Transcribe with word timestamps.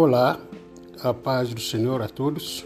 Olá, 0.00 0.38
a 1.02 1.12
paz 1.12 1.52
do 1.52 1.60
Senhor 1.60 2.00
a 2.00 2.08
todos. 2.08 2.64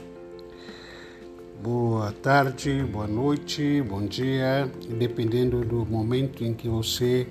Boa 1.63 2.13
tarde, 2.13 2.85
boa 2.85 3.07
noite, 3.07 3.81
bom 3.81 4.05
dia, 4.05 4.71
dependendo 4.99 5.65
do 5.65 5.87
momento 5.87 6.45
em 6.45 6.53
que 6.53 6.69
você 6.69 7.27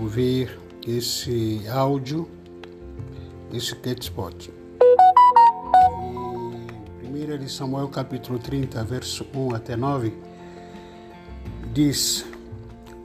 ouvir 0.00 0.58
esse 0.88 1.60
áudio, 1.68 2.26
esse 3.52 3.76
catspot. 3.76 4.50
Primeira 6.98 7.36
de 7.36 7.52
Samuel, 7.52 7.88
capítulo 7.88 8.38
30, 8.38 8.82
verso 8.84 9.26
1 9.34 9.54
até 9.54 9.76
9, 9.76 10.14
diz: 11.74 12.24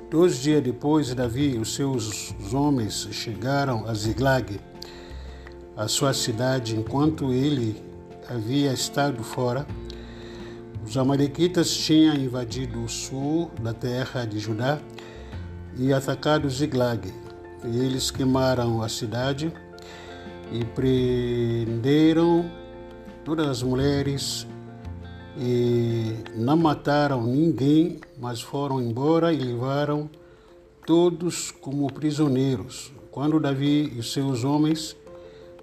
Dois 0.09 0.37
dias 0.37 0.63
depois, 0.63 1.13
Davi 1.13 1.55
e 1.55 1.57
os 1.57 1.75
seus 1.75 2.33
homens 2.53 3.09
chegaram 3.11 3.85
a 3.85 3.93
Ziglag 3.93 4.61
a 5.79 5.87
sua 5.87 6.13
cidade 6.13 6.75
enquanto 6.75 7.31
ele 7.31 7.81
havia 8.27 8.73
estado 8.73 9.23
fora. 9.23 9.65
Os 10.85 10.97
Amalequitas 10.97 11.73
tinham 11.73 12.15
invadido 12.15 12.83
o 12.83 12.89
sul 12.89 13.49
da 13.61 13.73
terra 13.73 14.25
de 14.25 14.39
Judá 14.39 14.77
e 15.77 15.93
atacado 15.93 16.49
Ziglag. 16.49 17.13
Eles 17.63 18.11
queimaram 18.11 18.81
a 18.81 18.89
cidade 18.89 19.53
e 20.51 20.65
prenderam 20.65 22.51
todas 23.23 23.47
as 23.47 23.63
mulheres 23.63 24.45
e 25.37 26.13
não 26.35 26.57
mataram 26.57 27.23
ninguém, 27.25 28.01
mas 28.19 28.41
foram 28.41 28.81
embora 28.81 29.31
e 29.31 29.37
levaram 29.37 30.09
todos 30.85 31.51
como 31.51 31.89
prisioneiros. 31.93 32.91
Quando 33.11 33.39
Davi 33.39 33.93
e 33.97 34.03
seus 34.03 34.43
homens 34.43 34.98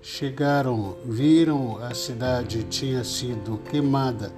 chegaram, 0.09 0.95
viram 1.05 1.79
a 1.83 1.93
cidade 1.93 2.63
tinha 2.63 3.03
sido 3.03 3.59
queimada 3.69 4.31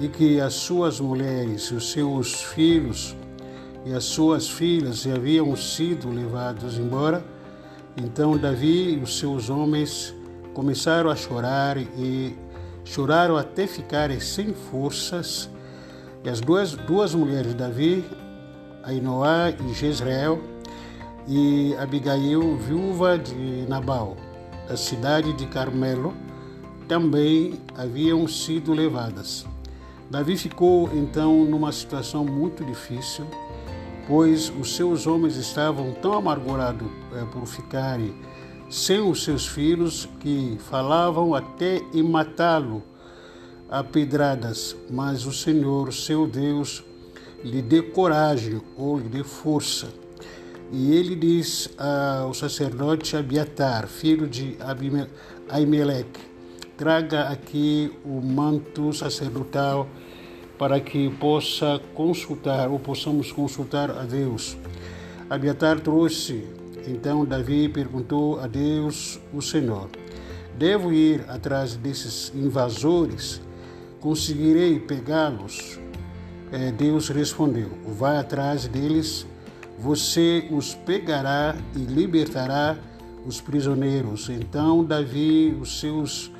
e 0.00 0.06
que 0.06 0.40
as 0.40 0.54
suas 0.54 1.00
mulheres, 1.00 1.72
os 1.72 1.90
seus 1.90 2.40
filhos 2.40 3.16
e 3.84 3.92
as 3.92 4.04
suas 4.04 4.48
filhas 4.48 5.04
haviam 5.04 5.56
sido 5.56 6.08
levados 6.08 6.78
embora. 6.78 7.24
Então 7.96 8.38
Davi 8.38 8.94
e 8.94 9.02
os 9.02 9.18
seus 9.18 9.50
homens 9.50 10.14
começaram 10.54 11.10
a 11.10 11.16
chorar 11.16 11.76
e 11.78 12.38
choraram 12.84 13.36
até 13.36 13.66
ficarem 13.66 14.20
sem 14.20 14.54
forças. 14.54 15.50
E 16.22 16.28
as 16.28 16.40
duas, 16.40 16.74
duas 16.76 17.12
mulheres 17.12 17.54
Davi, 17.54 18.04
Ainoá 18.84 19.50
e 19.50 19.74
Jezreel, 19.74 20.40
e 21.26 21.74
Abigail, 21.76 22.56
viúva 22.56 23.18
de 23.18 23.66
Nabal, 23.68 24.16
da 24.68 24.76
cidade 24.76 25.32
de 25.32 25.46
Carmelo 25.46 26.14
também 26.88 27.60
haviam 27.76 28.26
sido 28.26 28.72
levadas. 28.72 29.46
Davi 30.10 30.36
ficou 30.36 30.88
então 30.92 31.44
numa 31.44 31.72
situação 31.72 32.24
muito 32.24 32.64
difícil, 32.64 33.26
pois 34.06 34.52
os 34.60 34.76
seus 34.76 35.06
homens 35.06 35.36
estavam 35.36 35.92
tão 35.94 36.14
amargurados 36.14 36.88
é, 37.12 37.24
por 37.24 37.46
ficarem 37.46 38.14
sem 38.68 39.00
os 39.00 39.24
seus 39.24 39.46
filhos 39.46 40.08
que 40.20 40.56
falavam 40.68 41.34
até 41.34 41.82
em 41.92 42.02
matá-lo 42.02 42.82
a 43.68 43.82
pedradas, 43.82 44.76
mas 44.90 45.26
o 45.26 45.32
Senhor, 45.32 45.92
seu 45.92 46.26
Deus, 46.26 46.84
lhe 47.42 47.62
dê 47.62 47.82
coragem 47.82 48.60
ou 48.76 48.98
lhe 48.98 49.08
dê 49.08 49.24
força 49.24 49.88
e 50.72 50.92
ele 50.92 51.14
diz 51.14 51.68
ao 51.78 52.34
sacerdote 52.34 53.16
Abiatar, 53.16 53.86
filho 53.86 54.26
de 54.26 54.56
Aimeleque, 55.48 56.20
traga 56.76 57.28
aqui 57.28 57.92
o 58.04 58.20
manto 58.20 58.92
sacerdotal 58.92 59.88
para 60.58 60.80
que 60.80 61.08
possa 61.10 61.80
consultar 61.94 62.68
ou 62.68 62.78
possamos 62.78 63.30
consultar 63.30 63.90
a 63.90 64.02
Deus. 64.02 64.56
Abiatar 65.30 65.80
trouxe, 65.80 66.46
então 66.86 67.24
Davi 67.24 67.68
perguntou 67.68 68.40
a 68.40 68.46
Deus, 68.46 69.20
o 69.32 69.40
Senhor: 69.40 69.88
Devo 70.58 70.92
ir 70.92 71.24
atrás 71.28 71.76
desses 71.76 72.32
invasores? 72.34 73.40
Conseguirei 74.00 74.78
pegá-los? 74.78 75.78
É, 76.50 76.70
Deus 76.72 77.08
respondeu: 77.08 77.70
Vai 77.98 78.16
atrás 78.16 78.66
deles 78.66 79.26
você 79.78 80.46
os 80.50 80.74
pegará 80.74 81.54
e 81.74 81.78
libertará 81.78 82.76
os 83.26 83.40
prisioneiros. 83.40 84.28
Então 84.28 84.84
Davi, 84.84 85.56
os 85.60 85.80
seus 85.80 86.30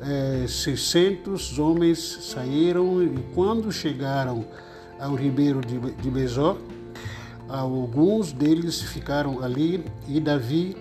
é, 0.00 0.46
600 0.46 1.58
homens 1.58 1.98
saíram 2.22 3.02
e 3.02 3.08
quando 3.34 3.70
chegaram 3.72 4.44
ao 4.98 5.14
ribeiro 5.14 5.60
de, 5.60 5.78
de 5.78 6.10
Bezó, 6.10 6.56
alguns 7.48 8.32
deles 8.32 8.80
ficaram 8.80 9.42
ali 9.42 9.84
e 10.06 10.20
Davi 10.20 10.76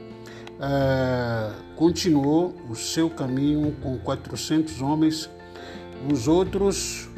é, 0.60 1.52
continuou 1.76 2.56
o 2.70 2.76
seu 2.76 3.10
caminho 3.10 3.76
com 3.82 3.98
400 4.00 4.82
homens. 4.82 5.30
Os 6.12 6.28
outros 6.28 7.10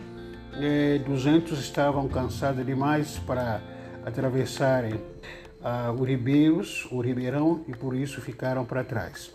é, 0.54 1.00
200 1.00 1.60
estavam 1.60 2.08
cansados 2.08 2.66
demais 2.66 3.20
para 3.26 3.62
atravessarem 4.10 4.94
uh, 4.94 5.92
o 5.98 6.04
Ribeiros, 6.04 6.88
o 6.92 7.00
Ribeirão, 7.00 7.62
e 7.68 7.72
por 7.72 7.96
isso 7.96 8.22
ficaram 8.22 8.66
para 8.66 8.84
trás. 8.84 9.32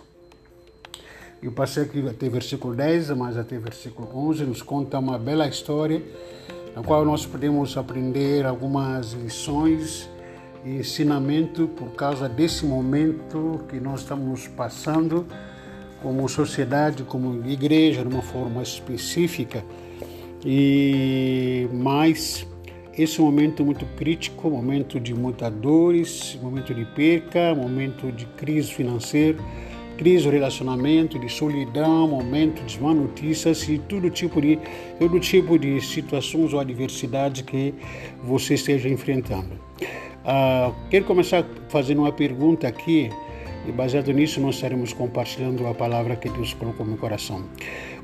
Eu 1.42 1.52
passei 1.52 1.82
aqui 1.82 2.06
até 2.08 2.28
versículo 2.28 2.74
10, 2.74 3.10
mas 3.10 3.36
até 3.36 3.58
versículo 3.58 4.08
11, 4.14 4.44
nos 4.44 4.62
conta 4.62 4.98
uma 4.98 5.18
bela 5.18 5.46
história, 5.46 6.02
na 6.74 6.82
qual 6.82 7.04
nós 7.04 7.26
podemos 7.26 7.76
aprender 7.76 8.46
algumas 8.46 9.12
lições 9.12 10.08
e 10.64 10.76
ensinamento 10.76 11.68
por 11.68 11.90
causa 11.90 12.28
desse 12.28 12.64
momento 12.64 13.60
que 13.68 13.78
nós 13.78 14.00
estamos 14.00 14.48
passando 14.48 15.26
como 16.02 16.26
sociedade, 16.28 17.02
como 17.02 17.46
igreja, 17.46 18.02
de 18.02 18.08
uma 18.08 18.22
forma 18.22 18.62
específica. 18.62 19.62
E 20.44 21.68
mais 21.72 22.46
esse 22.96 23.20
é 23.20 23.24
momento 23.24 23.64
muito 23.64 23.84
crítico, 23.96 24.48
momento 24.48 25.00
de 25.00 25.12
muitas 25.12 25.52
dores, 25.52 26.38
momento 26.40 26.72
de 26.72 26.84
perca, 26.84 27.54
momento 27.54 28.12
de 28.12 28.24
crise 28.26 28.72
financeira, 28.72 29.38
crise 29.96 30.24
de 30.24 30.30
relacionamento, 30.30 31.18
de 31.18 31.28
solidão, 31.28 32.06
momento 32.06 32.64
de 32.64 32.80
má 32.80 32.94
notícias 32.94 33.68
e 33.68 33.78
todo 33.78 34.08
tipo 34.10 34.40
de 34.40 34.58
todo 34.98 35.18
tipo 35.18 35.58
de 35.58 35.80
situações 35.80 36.52
ou 36.52 36.60
adversidade 36.60 37.42
que 37.42 37.74
você 38.22 38.54
esteja 38.54 38.88
enfrentando. 38.88 39.54
Uh, 40.24 40.74
quero 40.88 41.04
começar 41.04 41.44
fazendo 41.68 42.02
uma 42.02 42.12
pergunta 42.12 42.66
aqui 42.68 43.10
e 43.66 43.72
baseado 43.72 44.12
nisso 44.12 44.40
nós 44.40 44.54
estaremos 44.54 44.92
compartilhando 44.92 45.66
a 45.66 45.74
palavra 45.74 46.14
que 46.14 46.28
Deus 46.28 46.54
colocou 46.54 46.84
no 46.86 46.92
meu 46.92 47.00
coração. 47.00 47.44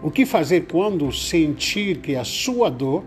O 0.02 0.10
que 0.10 0.26
fazer 0.26 0.66
quando 0.66 1.12
sentir 1.12 1.98
que 1.98 2.16
a 2.16 2.24
sua 2.24 2.70
dor 2.70 3.04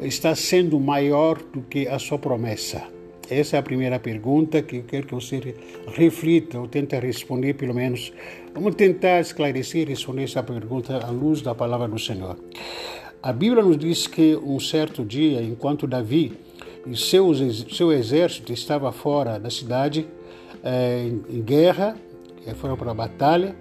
está 0.00 0.34
sendo 0.34 0.78
maior 0.78 1.38
do 1.42 1.62
que 1.62 1.88
a 1.88 1.98
sua 1.98 2.18
promessa? 2.18 2.82
Essa 3.28 3.56
é 3.56 3.58
a 3.58 3.62
primeira 3.62 3.98
pergunta 3.98 4.62
que 4.62 4.76
eu 4.76 4.84
quero 4.84 5.06
que 5.06 5.14
você 5.14 5.54
reflita 5.88 6.60
ou 6.60 6.68
tente 6.68 6.96
responder, 6.98 7.54
pelo 7.54 7.74
menos. 7.74 8.12
Vamos 8.54 8.76
tentar 8.76 9.20
esclarecer 9.20 9.82
e 9.82 9.90
responder 9.90 10.24
essa 10.24 10.42
pergunta 10.42 10.98
à 11.04 11.10
luz 11.10 11.42
da 11.42 11.54
palavra 11.54 11.88
do 11.88 11.98
Senhor. 11.98 12.36
A 13.20 13.32
Bíblia 13.32 13.62
nos 13.62 13.76
diz 13.76 14.06
que 14.06 14.36
um 14.36 14.60
certo 14.60 15.04
dia, 15.04 15.42
enquanto 15.42 15.86
Davi 15.88 16.34
e 16.86 16.96
seu, 16.96 17.32
seu 17.34 17.90
exército 17.90 18.52
estava 18.52 18.92
fora 18.92 19.40
da 19.40 19.50
cidade, 19.50 20.06
é, 20.62 21.10
em 21.28 21.42
guerra, 21.42 21.96
foram 22.54 22.76
para 22.76 22.92
a 22.92 22.94
batalha, 22.94 23.56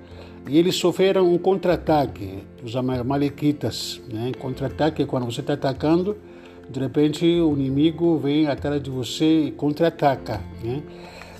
e 0.48 0.58
eles 0.58 0.76
sofreram 0.76 1.32
um 1.32 1.38
contra-ataque 1.38 2.44
dos 2.62 2.76
Amalequitas. 2.76 4.02
Né? 4.12 4.32
Contra-ataque 4.38 5.02
é 5.02 5.06
quando 5.06 5.26
você 5.26 5.42
está 5.42 5.54
atacando, 5.54 6.18
de 6.70 6.80
repente 6.80 7.26
o 7.26 7.54
inimigo 7.54 8.18
vem 8.18 8.48
atrás 8.48 8.82
de 8.82 8.90
você 8.90 9.46
e 9.46 9.52
contra-ataca. 9.52 10.42
Né? 10.64 10.84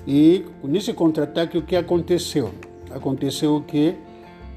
E 0.08 0.46
nesse 0.64 0.94
contra-ataque 0.94 1.58
o 1.58 1.62
que 1.62 1.76
aconteceu? 1.76 2.52
Aconteceu 2.92 3.64
que 3.68 3.96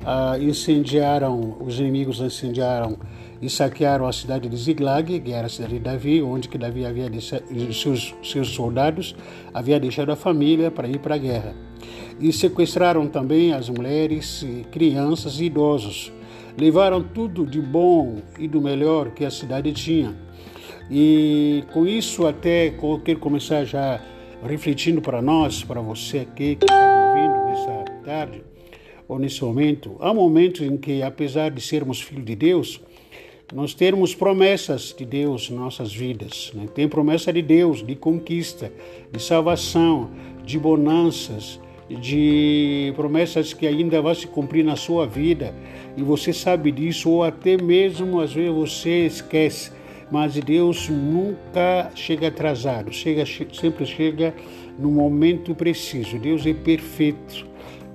ah, 0.04 0.38
incendiaram, 0.38 1.56
os 1.60 1.78
inimigos 1.78 2.20
incendiaram 2.20 2.96
e 3.40 3.48
saquearam 3.50 4.06
a 4.06 4.12
cidade 4.12 4.48
de 4.48 4.56
Ziglag, 4.56 5.20
que 5.20 5.32
era 5.32 5.46
a 5.46 5.50
cidade 5.50 5.74
de 5.74 5.80
Davi, 5.80 6.22
onde 6.22 6.48
que 6.48 6.58
Davi 6.58 6.84
havia 6.84 7.08
deixado, 7.08 7.44
seus, 7.72 8.14
seus 8.22 8.48
soldados 8.48 9.14
havia 9.52 9.78
deixado 9.78 10.10
a 10.10 10.16
família 10.16 10.70
para 10.70 10.88
ir 10.88 10.98
para 10.98 11.14
a 11.14 11.18
guerra 11.18 11.67
e 12.20 12.32
sequestraram 12.32 13.06
também 13.06 13.52
as 13.52 13.68
mulheres, 13.68 14.44
crianças 14.70 15.40
e 15.40 15.44
idosos. 15.44 16.12
Levaram 16.56 17.02
tudo 17.02 17.46
de 17.46 17.60
bom 17.60 18.16
e 18.38 18.48
do 18.48 18.60
melhor 18.60 19.10
que 19.10 19.24
a 19.24 19.30
cidade 19.30 19.72
tinha. 19.72 20.14
E 20.90 21.64
com 21.72 21.86
isso 21.86 22.26
até 22.26 22.74
quero 23.04 23.18
começar 23.18 23.64
já 23.64 24.00
refletindo 24.42 25.00
para 25.00 25.20
nós, 25.20 25.62
para 25.62 25.80
você 25.80 26.20
aqui 26.20 26.56
que 26.56 26.64
está 26.64 27.14
me 27.14 27.20
ouvindo 27.20 27.44
nessa 27.46 27.84
tarde, 28.04 28.42
ou 29.06 29.18
nesse 29.18 29.42
momento, 29.42 29.96
há 30.00 30.12
momentos 30.12 30.60
em 30.62 30.76
que, 30.76 31.02
apesar 31.02 31.50
de 31.50 31.60
sermos 31.60 32.00
filhos 32.00 32.24
de 32.24 32.36
Deus, 32.36 32.80
nós 33.52 33.72
temos 33.72 34.14
promessas 34.14 34.94
de 34.96 35.06
Deus 35.06 35.50
em 35.50 35.54
nossas 35.54 35.94
vidas. 35.94 36.52
Né? 36.54 36.66
Tem 36.74 36.86
promessa 36.86 37.32
de 37.32 37.40
Deus 37.40 37.84
de 37.84 37.94
conquista, 37.94 38.70
de 39.10 39.22
salvação, 39.22 40.10
de 40.44 40.58
bonanças, 40.58 41.58
de 41.88 42.92
promessas 42.96 43.52
que 43.52 43.66
ainda 43.66 44.00
vão 44.02 44.14
se 44.14 44.26
cumprir 44.26 44.64
na 44.64 44.76
sua 44.76 45.06
vida 45.06 45.54
e 45.96 46.02
você 46.02 46.32
sabe 46.32 46.70
disso, 46.70 47.10
ou 47.10 47.24
até 47.24 47.56
mesmo 47.56 48.20
às 48.20 48.32
vezes 48.32 48.52
você 48.52 49.06
esquece. 49.06 49.72
Mas 50.10 50.34
Deus 50.34 50.88
nunca 50.88 51.90
chega 51.94 52.28
atrasado, 52.28 52.92
chega, 52.92 53.24
sempre 53.26 53.84
chega 53.84 54.34
no 54.78 54.90
momento 54.90 55.54
preciso. 55.54 56.18
Deus 56.18 56.46
é 56.46 56.54
perfeito, 56.54 57.46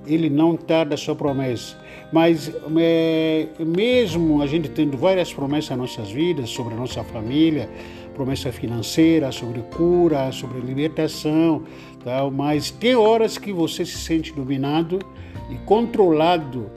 Ele 0.06 0.30
não 0.30 0.56
tarda 0.56 0.94
a 0.94 0.98
sua 0.98 1.16
promessa. 1.16 1.76
Mas 2.12 2.52
é, 2.78 3.48
mesmo 3.58 4.40
a 4.40 4.46
gente 4.46 4.68
tendo 4.68 4.96
várias 4.96 5.32
promessas 5.32 5.70
nas 5.70 5.78
nossas 5.78 6.12
vidas, 6.12 6.50
sobre 6.50 6.74
a 6.74 6.76
nossa 6.76 7.02
família, 7.02 7.68
promessa 8.14 8.52
financeira, 8.52 9.32
sobre 9.32 9.60
cura, 9.62 10.30
sobre 10.30 10.60
libertação, 10.60 11.64
tal, 12.04 12.30
mas 12.30 12.70
tem 12.70 12.94
horas 12.94 13.38
que 13.38 13.52
você 13.52 13.84
se 13.84 13.96
sente 13.96 14.32
dominado 14.32 14.98
e 15.50 15.54
controlado 15.64 16.70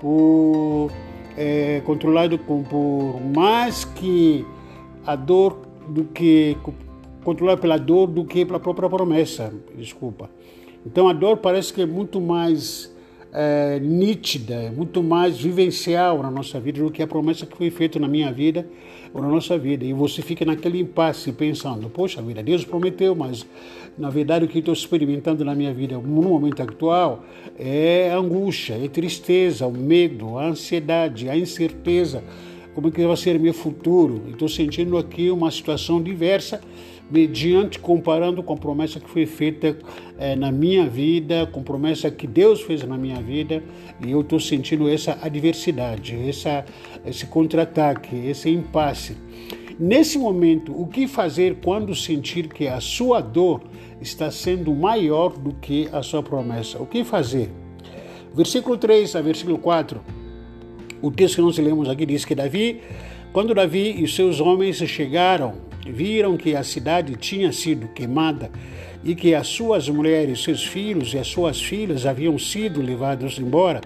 por 0.00 0.90
é, 1.36 1.80
controlado 1.84 2.38
com, 2.38 2.62
por 2.62 3.20
mais 3.34 3.84
que 3.84 4.44
a 5.06 5.16
dor 5.16 5.66
do 5.88 6.04
que 6.04 6.56
controlado 7.24 7.60
pela 7.60 7.76
dor 7.76 8.06
do 8.06 8.24
que 8.24 8.44
pela 8.44 8.60
própria 8.60 8.88
promessa, 8.88 9.52
desculpa. 9.76 10.30
Então 10.84 11.08
a 11.08 11.12
dor 11.12 11.38
parece 11.38 11.72
que 11.72 11.82
é 11.82 11.86
muito 11.86 12.20
mais 12.20 12.94
é, 13.32 13.80
nítida, 13.80 14.54
é 14.54 14.70
muito 14.70 15.02
mais 15.02 15.38
vivencial 15.38 16.22
na 16.22 16.30
nossa 16.30 16.60
vida 16.60 16.80
do 16.80 16.90
que 16.90 17.02
a 17.02 17.06
promessa 17.06 17.44
que 17.44 17.56
foi 17.56 17.70
feita 17.70 17.98
na 17.98 18.06
minha 18.08 18.32
vida 18.32 18.66
ou 19.12 19.20
na 19.20 19.28
nossa 19.28 19.58
vida. 19.58 19.84
E 19.84 19.92
você 19.92 20.22
fica 20.22 20.44
naquele 20.44 20.80
impasse 20.80 21.32
pensando, 21.32 21.90
poxa 21.90 22.22
vida, 22.22 22.42
Deus 22.42 22.64
prometeu, 22.64 23.14
mas 23.14 23.44
na 23.98 24.10
verdade 24.10 24.44
o 24.44 24.48
que 24.48 24.58
estou 24.58 24.74
experimentando 24.74 25.44
na 25.44 25.54
minha 25.54 25.72
vida 25.72 25.96
no 25.96 26.22
momento 26.22 26.62
atual 26.62 27.24
é 27.58 28.10
angústia, 28.12 28.74
é 28.74 28.88
tristeza, 28.88 29.66
o 29.66 29.72
medo, 29.72 30.38
a 30.38 30.46
ansiedade, 30.46 31.28
a 31.28 31.36
incerteza. 31.36 32.22
Como 32.74 32.88
é 32.88 32.90
que 32.90 33.06
vai 33.06 33.16
ser 33.16 33.38
meu 33.40 33.54
futuro? 33.54 34.22
Estou 34.28 34.48
sentindo 34.48 34.98
aqui 34.98 35.30
uma 35.30 35.50
situação 35.50 36.02
diversa 36.02 36.60
mediante 37.10 37.78
comparando 37.78 38.42
com 38.42 38.54
a 38.54 38.56
promessa 38.56 38.98
que 39.00 39.08
foi 39.08 39.26
feita 39.26 39.78
é, 40.18 40.34
na 40.34 40.50
minha 40.50 40.86
vida, 40.86 41.46
com 41.46 41.60
a 41.60 41.62
promessa 41.62 42.10
que 42.10 42.26
Deus 42.26 42.60
fez 42.60 42.82
na 42.82 42.98
minha 42.98 43.20
vida, 43.22 43.62
e 44.04 44.10
eu 44.10 44.20
estou 44.20 44.40
sentindo 44.40 44.88
essa 44.88 45.18
adversidade, 45.22 46.16
essa, 46.28 46.64
esse 47.06 47.26
contra-ataque, 47.26 48.14
esse 48.14 48.50
impasse. 48.50 49.16
Nesse 49.78 50.18
momento, 50.18 50.72
o 50.72 50.86
que 50.86 51.06
fazer 51.06 51.56
quando 51.62 51.94
sentir 51.94 52.48
que 52.48 52.66
a 52.66 52.80
sua 52.80 53.20
dor 53.20 53.60
está 54.00 54.30
sendo 54.30 54.74
maior 54.74 55.36
do 55.36 55.52
que 55.52 55.86
a 55.92 56.02
sua 56.02 56.22
promessa? 56.22 56.78
O 56.78 56.86
que 56.86 57.04
fazer? 57.04 57.50
Versículo 58.34 58.78
3 58.78 59.16
a 59.16 59.20
versículo 59.20 59.58
4, 59.58 60.00
o 61.02 61.10
texto 61.10 61.36
que 61.36 61.42
nós 61.42 61.58
lemos 61.58 61.90
aqui 61.90 62.06
diz 62.06 62.24
que 62.24 62.34
Davi, 62.34 62.80
quando 63.34 63.54
Davi 63.54 64.02
e 64.02 64.08
seus 64.08 64.40
homens 64.40 64.78
chegaram 64.78 65.54
viram 65.86 66.38
que 66.38 66.56
a 66.56 66.64
cidade 66.64 67.14
tinha 67.14 67.52
sido 67.52 67.86
queimada 67.88 68.50
e 69.04 69.14
que 69.14 69.34
as 69.34 69.46
suas 69.46 69.90
mulheres, 69.90 70.42
seus 70.42 70.64
filhos 70.64 71.12
e 71.12 71.18
as 71.18 71.26
suas 71.26 71.60
filhas 71.60 72.06
haviam 72.06 72.38
sido 72.38 72.80
levados 72.80 73.38
embora, 73.38 73.82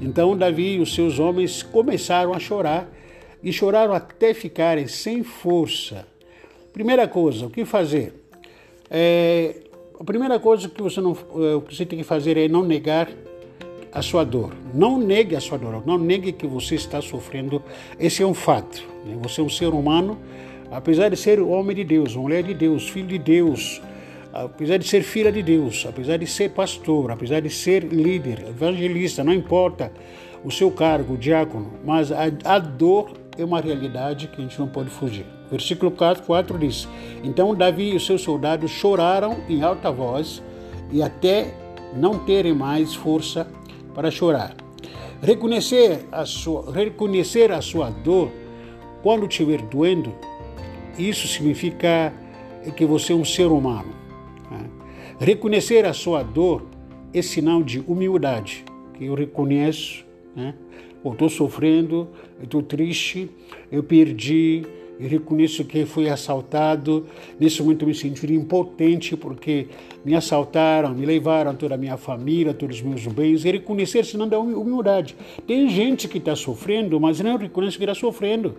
então 0.00 0.36
Davi 0.36 0.76
e 0.76 0.80
os 0.80 0.94
seus 0.94 1.18
homens 1.18 1.62
começaram 1.62 2.32
a 2.32 2.40
chorar 2.40 2.88
e 3.44 3.52
choraram 3.52 3.94
até 3.94 4.34
ficarem 4.34 4.88
sem 4.88 5.22
força. 5.22 6.06
Primeira 6.72 7.06
coisa, 7.06 7.46
o 7.46 7.50
que 7.50 7.64
fazer? 7.64 8.12
É, 8.90 9.56
a 10.00 10.02
primeira 10.02 10.40
coisa 10.40 10.68
que 10.68 10.82
você, 10.82 11.00
não, 11.00 11.12
é, 11.12 11.60
que 11.68 11.76
você 11.76 11.86
tem 11.86 11.98
que 11.98 12.04
fazer 12.04 12.36
é 12.36 12.48
não 12.48 12.64
negar 12.64 13.08
a 13.92 14.02
sua 14.02 14.24
dor. 14.24 14.52
Não 14.72 14.98
negue 14.98 15.36
a 15.36 15.40
sua 15.40 15.58
dor, 15.58 15.86
não 15.86 15.98
negue 15.98 16.32
que 16.32 16.46
você 16.46 16.74
está 16.74 17.00
sofrendo. 17.00 17.62
Esse 18.00 18.22
é 18.22 18.26
um 18.26 18.34
fato. 18.34 18.82
Né? 19.04 19.16
Você 19.22 19.40
é 19.40 19.44
um 19.44 19.48
ser 19.48 19.68
humano 19.68 20.18
apesar 20.74 21.08
de 21.08 21.16
ser 21.16 21.40
homem 21.40 21.76
de 21.76 21.84
Deus, 21.84 22.16
mulher 22.16 22.42
de 22.42 22.52
Deus, 22.52 22.88
filho 22.88 23.06
de 23.06 23.18
Deus, 23.18 23.80
apesar 24.32 24.76
de 24.76 24.88
ser 24.88 25.02
filha 25.02 25.30
de 25.30 25.40
Deus, 25.40 25.86
apesar 25.88 26.16
de 26.16 26.26
ser 26.26 26.50
pastor, 26.50 27.12
apesar 27.12 27.40
de 27.40 27.48
ser 27.48 27.84
líder, 27.84 28.40
evangelista, 28.48 29.22
não 29.22 29.32
importa 29.32 29.92
o 30.42 30.50
seu 30.50 30.70
cargo, 30.72 31.16
diácono, 31.16 31.72
mas 31.84 32.10
a, 32.10 32.24
a 32.44 32.58
dor 32.58 33.12
é 33.36 33.44
uma 33.44 33.60
realidade 33.60 34.28
que 34.28 34.40
a 34.40 34.44
gente 34.44 34.58
não 34.58 34.68
pode 34.68 34.90
fugir. 34.90 35.26
Versículo 35.50 35.90
4, 35.90 36.24
4 36.24 36.58
diz: 36.58 36.88
Então 37.22 37.54
Davi 37.54 37.90
e 37.90 37.96
os 37.96 38.06
seus 38.06 38.22
soldados 38.22 38.70
choraram 38.70 39.38
em 39.48 39.62
alta 39.62 39.90
voz 39.90 40.42
e 40.90 41.02
até 41.02 41.54
não 41.94 42.18
terem 42.18 42.54
mais 42.54 42.94
força 42.94 43.46
para 43.94 44.10
chorar. 44.10 44.54
Reconhecer 45.22 46.06
a 46.12 46.24
sua, 46.24 46.72
reconhecer 46.72 47.50
a 47.52 47.60
sua 47.60 47.90
dor 47.90 48.30
quando 49.02 49.26
estiver 49.26 49.62
doendo 49.62 50.12
isso 50.98 51.26
significa 51.26 52.12
que 52.76 52.86
você 52.86 53.12
é 53.12 53.16
um 53.16 53.24
ser 53.24 53.46
humano. 53.46 53.92
Né? 54.50 54.70
Reconhecer 55.18 55.84
a 55.84 55.92
sua 55.92 56.22
dor 56.22 56.66
é 57.12 57.20
sinal 57.20 57.62
de 57.62 57.80
humildade, 57.80 58.64
que 58.94 59.06
eu 59.06 59.14
reconheço, 59.14 60.04
né? 60.34 60.54
Eu 61.04 61.12
estou 61.12 61.28
sofrendo, 61.28 62.08
estou 62.42 62.62
triste, 62.62 63.30
eu 63.70 63.82
perdi, 63.82 64.62
eu 64.98 65.08
reconheço 65.08 65.64
que 65.64 65.84
fui 65.84 66.08
assaltado. 66.08 67.06
Nesse 67.38 67.62
momento 67.62 67.82
eu 67.82 67.88
me 67.88 67.94
senti 67.94 68.32
impotente 68.32 69.16
porque 69.16 69.66
me 70.04 70.14
assaltaram, 70.14 70.94
me 70.94 71.04
levaram 71.04 71.54
toda 71.54 71.74
a 71.74 71.78
minha 71.78 71.96
família, 71.96 72.54
todos 72.54 72.76
os 72.76 72.82
meus 72.82 73.06
bens. 73.06 73.44
E 73.44 73.50
reconhecer 73.50 74.04
sinal 74.04 74.28
da 74.28 74.38
humildade. 74.38 75.16
Tem 75.46 75.68
gente 75.68 76.08
que 76.08 76.18
está 76.18 76.34
sofrendo, 76.36 76.98
mas 77.00 77.20
não 77.20 77.36
reconhece 77.36 77.76
que 77.76 77.84
está 77.84 77.94
sofrendo. 77.94 78.54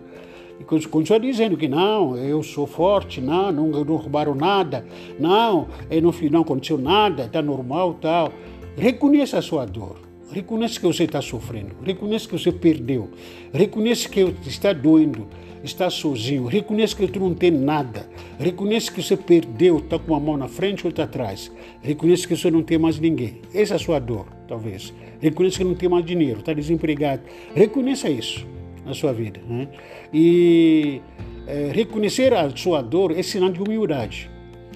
E 0.58 0.64
continua 0.64 1.20
dizendo 1.20 1.56
que 1.56 1.68
não, 1.68 2.16
eu 2.16 2.42
sou 2.42 2.66
forte, 2.66 3.20
não, 3.20 3.52
não, 3.52 3.84
não 3.84 3.96
roubaram 3.96 4.34
nada, 4.34 4.86
não, 5.18 5.68
não, 6.02 6.14
não 6.30 6.40
aconteceu 6.40 6.78
nada, 6.78 7.24
está 7.24 7.42
normal 7.42 7.94
tal. 8.00 8.32
Reconheça 8.76 9.38
a 9.38 9.42
sua 9.42 9.66
dor. 9.66 10.05
Reconheça 10.30 10.80
que 10.80 10.86
você 10.86 11.04
está 11.04 11.22
sofrendo. 11.22 11.76
Reconheça 11.84 12.28
que 12.28 12.38
você 12.38 12.50
perdeu. 12.50 13.10
Reconheça 13.52 14.08
que 14.08 14.20
está 14.46 14.72
doendo. 14.72 15.26
Está 15.62 15.88
sozinho. 15.88 16.46
Reconheça 16.46 16.96
que 16.96 17.06
tu 17.06 17.20
não 17.20 17.34
tem 17.34 17.50
nada. 17.50 18.08
Reconheça 18.38 18.90
que 18.90 19.02
você 19.02 19.16
perdeu. 19.16 19.78
Está 19.78 19.98
com 19.98 20.12
uma 20.12 20.20
mão 20.20 20.36
na 20.36 20.48
frente 20.48 20.84
ou 20.84 20.88
outra 20.88 21.04
atrás. 21.04 21.50
Reconheça 21.80 22.26
que 22.26 22.36
você 22.36 22.50
não 22.50 22.62
tem 22.62 22.78
mais 22.78 22.98
ninguém. 22.98 23.40
Essa 23.54 23.74
é 23.74 23.76
a 23.76 23.78
sua 23.78 23.98
dor, 23.98 24.26
talvez. 24.48 24.92
Reconheça 25.20 25.58
que 25.58 25.64
não 25.64 25.74
tem 25.74 25.88
mais 25.88 26.04
dinheiro. 26.04 26.40
Está 26.40 26.52
desempregado. 26.52 27.22
Reconheça 27.54 28.08
isso 28.08 28.46
na 28.84 28.94
sua 28.94 29.12
vida. 29.12 29.40
Né? 29.48 29.68
E 30.12 31.00
é, 31.46 31.70
reconhecer 31.72 32.34
a 32.34 32.50
sua 32.54 32.82
dor 32.82 33.16
é 33.16 33.22
sinal 33.22 33.50
de 33.50 33.60
humildade. 33.60 34.30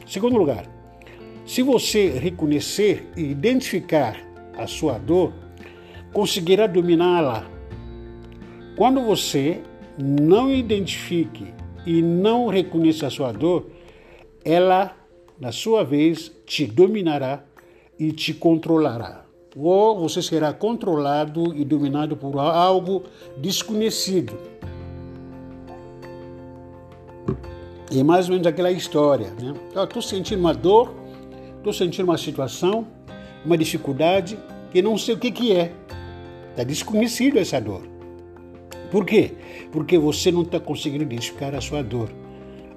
Segundo 0.07 0.37
lugar, 0.37 0.65
se 1.45 1.63
você 1.63 2.11
reconhecer 2.11 3.11
e 3.17 3.23
identificar 3.23 4.30
a 4.57 4.67
sua 4.67 4.99
dor, 4.99 5.33
conseguirá 6.13 6.67
dominá-la. 6.67 7.47
Quando 8.77 9.03
você 9.03 9.61
não 9.99 10.51
identifique 10.51 11.53
e 11.87 12.03
não 12.03 12.49
reconheça 12.49 13.07
a 13.07 13.11
sua 13.11 13.33
dor, 13.33 13.67
ela, 14.45 14.97
na 15.39 15.53
sua 15.53 15.85
vez, 15.85 16.33
te 16.47 16.67
dominará 16.67 17.45
e 17.99 18.13
te 18.13 18.33
controlará 18.33 19.31
ou 19.57 19.99
você 19.99 20.23
será 20.23 20.53
controlado 20.53 21.55
e 21.55 21.65
dominado 21.65 22.17
por 22.17 22.39
algo 22.39 23.05
desconhecido. 23.37 24.37
E 27.91 28.05
mais 28.05 28.27
ou 28.27 28.33
menos 28.33 28.47
aquela 28.47 28.71
história, 28.71 29.33
né? 29.41 29.55
Estou 29.83 30.01
sentindo 30.01 30.39
uma 30.39 30.55
dor, 30.55 30.95
estou 31.57 31.73
sentindo 31.73 32.05
uma 32.05 32.19
situação, 32.19 32.87
uma 33.45 33.57
dificuldade 33.57 34.39
que 34.71 34.83
não 34.83 34.97
sei 34.97 35.15
o 35.15 35.19
que, 35.19 35.31
que 35.31 35.57
é. 35.57 35.73
Está 36.51 36.65
desconhecido 36.65 37.39
essa 37.39 37.61
dor. 37.61 37.83
Por 38.91 39.05
quê? 39.05 39.33
Porque 39.71 39.99
você 39.99 40.33
não 40.33 40.43
está 40.43 40.59
conseguindo 40.59 41.05
identificar 41.05 41.55
a 41.55 41.61
sua 41.61 41.83
dor 41.83 42.11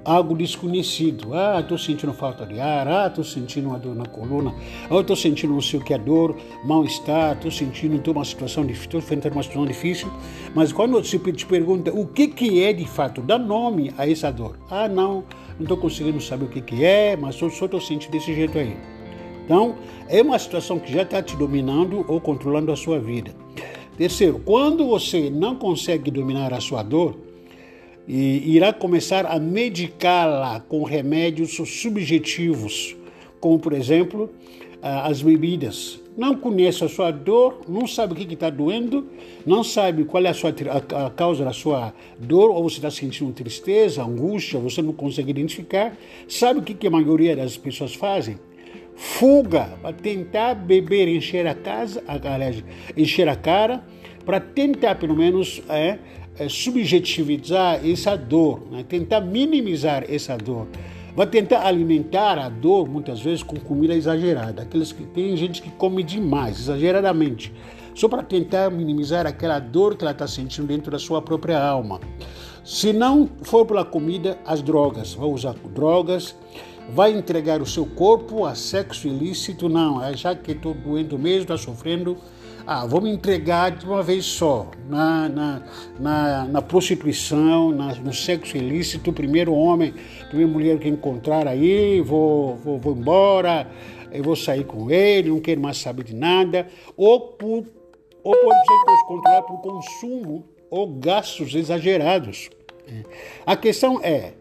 algo 0.06 0.36
desconhecido. 0.36 1.34
Ah, 1.34 1.60
estou 1.60 1.78
sentindo 1.78 2.14
falta 2.14 2.46
de 2.46 2.60
ar, 2.60 2.88
ah, 2.88 3.08
estou 3.08 3.24
sentindo 3.24 3.70
uma 3.70 3.80
dor 3.80 3.96
na 3.96 4.06
coluna, 4.06 4.54
ah, 4.90 5.00
estou 5.00 5.16
sentindo 5.16 5.54
não 5.54 5.62
sei 5.62 5.80
o 5.80 5.84
que 5.84 5.94
é 5.94 5.98
dor, 5.98 6.36
mal-estar, 6.64 7.34
estou 7.34 7.52
sentindo 7.52 7.96
estou 7.96 8.14
uma 8.14 8.26
situação 8.26 8.66
difícil, 8.66 8.86
estou 8.86 9.00
enfrentando 9.00 9.36
uma 9.36 9.44
situação 9.44 9.66
difícil. 9.66 10.12
Mas 10.54 10.72
quando 10.72 10.94
você 10.94 11.18
te 11.18 11.46
pergunta 11.46 11.92
o 11.92 12.06
que, 12.08 12.28
que 12.28 12.64
é 12.64 12.74
de 12.74 12.86
fato, 12.86 13.22
dá 13.22 13.38
nome 13.38 13.94
a 13.98 14.10
essa 14.10 14.32
dor. 14.32 14.58
Ah, 14.70 14.88
não, 14.88 15.24
não 15.58 15.64
estou 15.64 15.78
conseguindo 15.78 16.20
saber 16.22 16.46
o 16.46 16.50
que, 16.50 16.62
que 16.62 16.84
é, 16.84 17.16
mas 17.16 17.36
só 17.36 17.48
estou 17.48 17.80
sentindo 17.80 18.12
desse 18.12 18.34
jeito 18.34 18.58
aí. 18.58 18.76
Então, 19.46 19.76
é 20.08 20.22
uma 20.22 20.40
situação 20.40 20.80
que 20.80 20.92
já 20.92 21.02
está 21.02 21.22
te 21.22 21.36
dominando 21.36 22.06
ou 22.08 22.20
controlando 22.22 22.72
a 22.72 22.76
sua 22.76 23.00
vida. 23.00 23.32
Terceiro, 23.98 24.42
quando 24.44 24.88
você 24.88 25.30
não 25.30 25.56
consegue 25.56 26.10
dominar 26.10 26.54
a 26.54 26.60
sua 26.60 26.82
dor, 26.82 27.16
irá 28.08 28.74
começar 28.74 29.26
a 29.26 29.40
medicá-la 29.40 30.60
com 30.62 30.84
remédios 30.84 31.56
subjetivos, 31.56 32.96
como 33.40 33.60
por 33.60 33.74
exemplo 33.74 34.30
as 34.82 35.22
bebidas. 35.22 36.02
Não 36.16 36.36
conhece 36.36 36.84
a 36.84 36.90
sua 36.90 37.10
dor, 37.12 37.62
não 37.68 37.88
sabe 37.88 38.14
o 38.14 38.16
que 38.16 38.34
está 38.34 38.50
doendo, 38.50 39.08
não 39.46 39.64
sabe 39.64 40.04
qual 40.04 40.24
é 40.24 40.30
a, 40.30 40.34
sua, 40.34 40.52
a, 40.52 41.08
a 41.08 41.10
causa 41.10 41.44
da 41.44 41.54
sua 41.54 41.94
dor, 42.20 42.52
ou 42.52 42.70
você 42.70 42.76
está 42.76 42.92
sentindo 42.92 43.32
tristeza, 43.32 44.04
angústia, 44.04 44.60
você 44.60 44.82
não 44.82 44.94
consegue 44.94 45.32
identificar. 45.32 45.98
Sabe 46.28 46.60
o 46.60 46.64
que, 46.64 46.74
que 46.74 46.86
a 46.86 46.92
maioria 46.92 47.36
das 47.36 47.58
pessoas 47.58 47.96
fazem? 47.96 48.38
Fuga 49.06 49.78
para 49.82 49.92
tentar 49.92 50.56
beber, 50.56 51.10
encher 51.10 51.46
a 51.46 51.54
casa, 51.54 52.02
aliás, 52.08 52.64
encher 52.96 53.28
a 53.28 53.36
cara, 53.36 53.84
para 54.26 54.40
tentar 54.40 54.96
pelo 54.96 55.14
menos 55.14 55.62
é, 55.68 56.00
é, 56.40 56.48
subjetivizar 56.48 57.86
essa 57.86 58.16
dor, 58.16 58.66
né? 58.72 58.86
tentar 58.88 59.20
minimizar 59.20 60.06
essa 60.10 60.38
dor. 60.38 60.68
Vai 61.18 61.28
tentar 61.28 61.68
alimentar 61.68 62.40
a 62.40 62.48
dor 62.48 62.88
muitas 62.88 63.20
vezes 63.20 63.44
com 63.44 63.58
comida 63.58 63.94
exagerada. 63.94 64.62
Aqueles 64.62 64.94
que 64.94 65.04
tem 65.04 65.36
gente 65.36 65.62
que 65.62 65.70
come 65.72 66.02
demais, 66.02 66.58
exageradamente, 66.62 67.54
só 67.94 68.08
para 68.08 68.24
tentar 68.24 68.72
minimizar 68.72 69.28
aquela 69.28 69.60
dor 69.60 69.98
que 69.98 70.04
ela 70.06 70.12
está 70.12 70.28
sentindo 70.28 70.68
dentro 70.68 70.90
da 70.90 70.98
sua 70.98 71.22
própria 71.22 71.62
alma. 71.62 72.00
Se 72.64 72.94
não 72.94 73.30
for 73.42 73.66
pela 73.66 73.84
comida, 73.84 74.40
as 74.46 74.62
drogas. 74.62 75.14
Vai 75.14 75.28
usar 75.28 75.56
drogas, 75.76 76.34
vai 76.90 77.12
entregar 77.12 77.62
o 77.62 77.66
seu 77.66 77.86
corpo 77.86 78.46
a 78.46 78.56
sexo 78.56 79.08
ilícito. 79.08 79.70
Não, 79.70 80.04
é 80.04 80.16
já 80.16 80.36
que 80.36 80.52
estou 80.52 80.74
doendo 80.74 81.18
mesmo, 81.18 81.42
está 81.44 81.58
sofrendo, 81.58 82.18
ah, 82.66 82.86
vou 82.86 83.02
me 83.02 83.12
entregar 83.12 83.72
de 83.72 83.86
uma 83.86 84.02
vez 84.02 84.26
só 84.26 84.72
na, 84.88 85.28
na, 85.28 85.64
na, 86.00 86.46
na 86.46 86.62
prostituição, 86.62 87.72
na, 87.72 87.94
no 87.96 88.14
sexo 88.14 88.56
ilícito, 88.56 89.12
primeiro 89.12 89.54
homem, 89.54 89.94
primeira 90.30 90.52
mulher 90.52 90.80
que 90.80 90.88
encontrar 90.88 91.48
aí, 91.48 92.00
vou, 92.02 92.56
vou, 92.56 92.80
vou 92.80 92.96
embora, 92.96 93.70
eu 94.12 94.24
vou 94.24 94.36
sair 94.36 94.64
com 94.64 94.90
ele, 94.90 95.30
não 95.30 95.42
quero 95.42 95.60
mais 95.60 95.78
saber 95.78 96.04
de 96.06 96.16
nada, 96.16 96.68
ou, 96.96 97.20
por, 97.20 97.66
ou 98.24 98.34
pode 98.34 98.60
ser 98.60 99.06
controlado 99.08 99.46
por 99.48 99.62
consumo 99.62 100.46
ou 100.70 100.88
gastos 100.88 101.54
exagerados. 101.56 102.50
A 103.46 103.56
questão 103.56 104.00
é, 104.02 104.34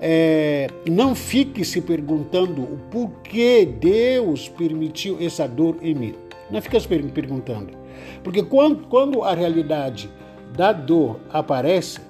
é, 0.00 0.68
não 0.88 1.14
fique 1.14 1.64
se 1.64 1.80
perguntando 1.80 2.62
o 2.62 2.78
porquê 2.90 3.66
Deus 3.66 4.48
permitiu 4.48 5.18
essa 5.20 5.46
dor 5.46 5.76
em 5.82 5.94
mim. 5.94 6.14
Não 6.50 6.60
fica 6.62 6.80
se 6.80 6.88
perguntando. 6.88 7.78
Porque 8.24 8.42
quando, 8.42 8.86
quando 8.88 9.22
a 9.22 9.34
realidade 9.34 10.10
da 10.56 10.72
dor 10.72 11.20
aparece, 11.32 12.00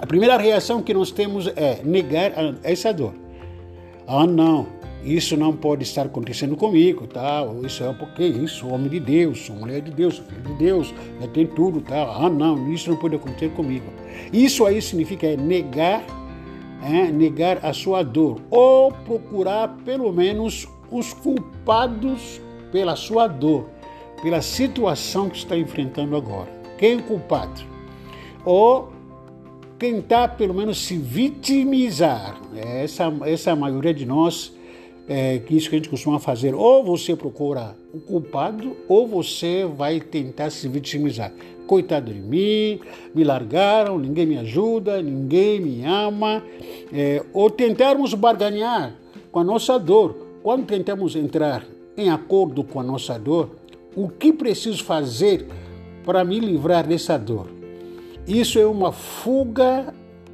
a 0.00 0.06
primeira 0.06 0.36
reação 0.36 0.82
que 0.82 0.94
nós 0.94 1.10
temos 1.10 1.46
é 1.48 1.80
negar 1.84 2.32
essa 2.62 2.92
dor. 2.92 3.14
Ah, 4.06 4.26
não, 4.26 4.66
isso 5.04 5.36
não 5.36 5.54
pode 5.54 5.84
estar 5.84 6.06
acontecendo 6.06 6.56
comigo, 6.56 7.06
tal. 7.06 7.64
Isso 7.64 7.84
é 7.84 7.92
porque 7.92 8.24
isso, 8.24 8.68
homem 8.68 8.88
de 8.88 9.00
Deus, 9.00 9.46
sou 9.46 9.56
mulher 9.56 9.80
de 9.80 9.90
Deus, 9.90 10.18
filho 10.18 10.42
de 10.42 10.54
Deus, 10.54 10.94
já 11.20 11.28
tem 11.28 11.46
tudo, 11.46 11.80
tal. 11.80 12.24
Ah, 12.24 12.30
não, 12.30 12.72
isso 12.72 12.90
não 12.90 12.96
pode 12.96 13.16
acontecer 13.16 13.50
comigo. 13.50 13.86
Isso 14.32 14.64
aí 14.66 14.80
significa 14.82 15.26
é 15.26 15.36
negar, 15.36 16.04
é, 16.82 17.10
negar 17.10 17.64
a 17.64 17.72
sua 17.72 18.02
dor 18.02 18.40
ou 18.50 18.92
procurar 18.92 19.76
pelo 19.84 20.12
menos 20.12 20.68
os 20.90 21.12
culpados 21.12 22.40
pela 22.72 22.96
sua 22.96 23.26
dor, 23.26 23.68
pela 24.22 24.40
situação 24.40 25.28
que 25.28 25.36
está 25.36 25.56
enfrentando 25.56 26.16
agora. 26.16 26.50
Quem 26.78 26.92
é 26.92 26.96
o 26.96 27.02
culpado? 27.02 27.60
Ou 28.44 28.92
tentar 29.78 30.36
pelo 30.36 30.54
menos 30.54 30.78
se 30.84 30.96
vitimizar. 30.96 32.40
Essa, 32.54 33.12
essa 33.26 33.50
é 33.50 33.54
maioria 33.54 33.94
de 33.94 34.04
nós, 34.04 34.52
é, 35.08 35.40
isso 35.50 35.70
que 35.70 35.76
a 35.76 35.78
gente 35.78 35.88
costuma 35.88 36.18
fazer. 36.18 36.54
Ou 36.54 36.84
você 36.84 37.16
procura 37.16 37.76
o 37.92 38.00
culpado, 38.00 38.76
ou 38.88 39.06
você 39.06 39.64
vai 39.64 40.00
tentar 40.00 40.50
se 40.50 40.68
vitimizar. 40.68 41.32
Coitado 41.68 42.10
de 42.10 42.18
mim, 42.18 42.80
me 43.14 43.22
largaram, 43.22 43.98
ninguém 43.98 44.24
me 44.24 44.38
ajuda, 44.38 45.02
ninguém 45.02 45.60
me 45.60 45.84
ama. 45.84 46.42
É, 46.90 47.22
ou 47.34 47.50
tentarmos 47.50 48.14
barganhar 48.14 48.94
com 49.30 49.38
a 49.38 49.44
nossa 49.44 49.78
dor. 49.78 50.16
Quando 50.42 50.64
tentamos 50.64 51.14
entrar 51.14 51.62
em 51.94 52.08
acordo 52.08 52.64
com 52.64 52.80
a 52.80 52.82
nossa 52.82 53.18
dor, 53.18 53.50
o 53.94 54.08
que 54.08 54.32
preciso 54.32 54.82
fazer 54.82 55.46
para 56.06 56.24
me 56.24 56.40
livrar 56.40 56.86
dessa 56.86 57.18
dor? 57.18 57.48
Isso 58.26 58.58
é 58.58 58.64
uma 58.64 58.90
fuga 58.90 59.92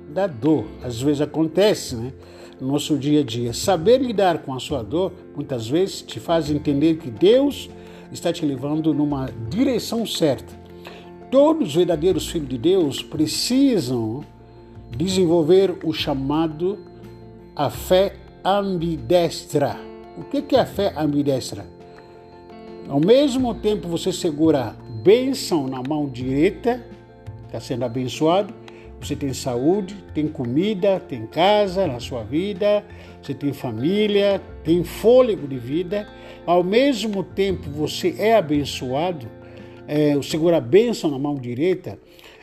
da 0.08 0.28
dor. 0.28 0.66
Às 0.84 1.02
vezes 1.02 1.20
acontece, 1.20 1.96
né? 1.96 2.12
No 2.60 2.68
nosso 2.68 2.96
dia 2.96 3.22
a 3.22 3.24
dia. 3.24 3.52
Saber 3.52 4.00
lidar 4.00 4.38
com 4.38 4.54
a 4.54 4.60
sua 4.60 4.84
dor, 4.84 5.12
muitas 5.34 5.68
vezes, 5.68 6.00
te 6.00 6.20
faz 6.20 6.48
entender 6.48 6.98
que 6.98 7.10
Deus 7.10 7.68
está 8.12 8.32
te 8.32 8.46
levando 8.46 8.94
numa 8.94 9.28
direção 9.50 10.06
certa. 10.06 10.63
Todos 11.34 11.70
os 11.70 11.74
verdadeiros 11.74 12.28
filhos 12.28 12.48
de 12.48 12.56
Deus 12.56 13.02
precisam 13.02 14.24
desenvolver 14.96 15.78
o 15.82 15.92
chamado 15.92 16.78
a 17.56 17.68
fé 17.68 18.14
ambidestra. 18.44 19.76
O 20.16 20.22
que 20.22 20.54
é 20.54 20.60
a 20.60 20.64
fé 20.64 20.94
ambidestra? 20.96 21.66
Ao 22.88 23.00
mesmo 23.00 23.52
tempo 23.52 23.88
você 23.88 24.12
segura 24.12 24.76
bênção 25.02 25.66
na 25.66 25.82
mão 25.82 26.08
direita, 26.08 26.86
está 27.46 27.58
sendo 27.58 27.84
abençoado, 27.84 28.54
você 29.00 29.16
tem 29.16 29.34
saúde, 29.34 29.96
tem 30.14 30.28
comida, 30.28 31.00
tem 31.00 31.26
casa 31.26 31.84
na 31.84 31.98
sua 31.98 32.22
vida, 32.22 32.86
você 33.20 33.34
tem 33.34 33.52
família, 33.52 34.40
tem 34.62 34.84
fôlego 34.84 35.48
de 35.48 35.58
vida. 35.58 36.08
Ao 36.46 36.62
mesmo 36.62 37.24
tempo 37.24 37.68
você 37.70 38.14
é 38.20 38.36
abençoado, 38.36 39.26
é, 39.86 40.20
segura 40.22 40.58
a 40.58 40.60
bênção 40.60 41.10
na 41.10 41.18
mão 41.18 41.34
direita 41.34 41.98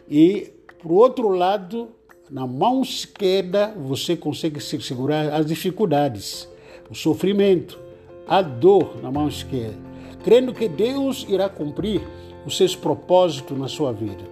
e, 0.10 0.52
por 0.82 0.92
outro 0.92 1.30
lado, 1.30 1.90
na 2.30 2.48
mão 2.48 2.82
esquerda 2.82 3.74
você 3.76 4.16
consegue 4.16 4.60
segurar 4.60 5.34
as 5.34 5.46
dificuldades 5.46 6.50
o 6.92 6.96
sofrimento, 6.96 7.80
a 8.28 8.42
dor 8.42 9.02
na 9.02 9.10
mão 9.10 9.30
esquerda, 9.30 9.78
crendo 10.26 10.54
que 10.54 10.68
Deus 10.68 11.26
irá 11.30 11.48
cumprir 11.48 12.02
os 12.46 12.58
seus 12.58 12.76
propósitos 12.76 13.58
na 13.58 13.70
sua 13.70 13.94
vida. 13.94 14.24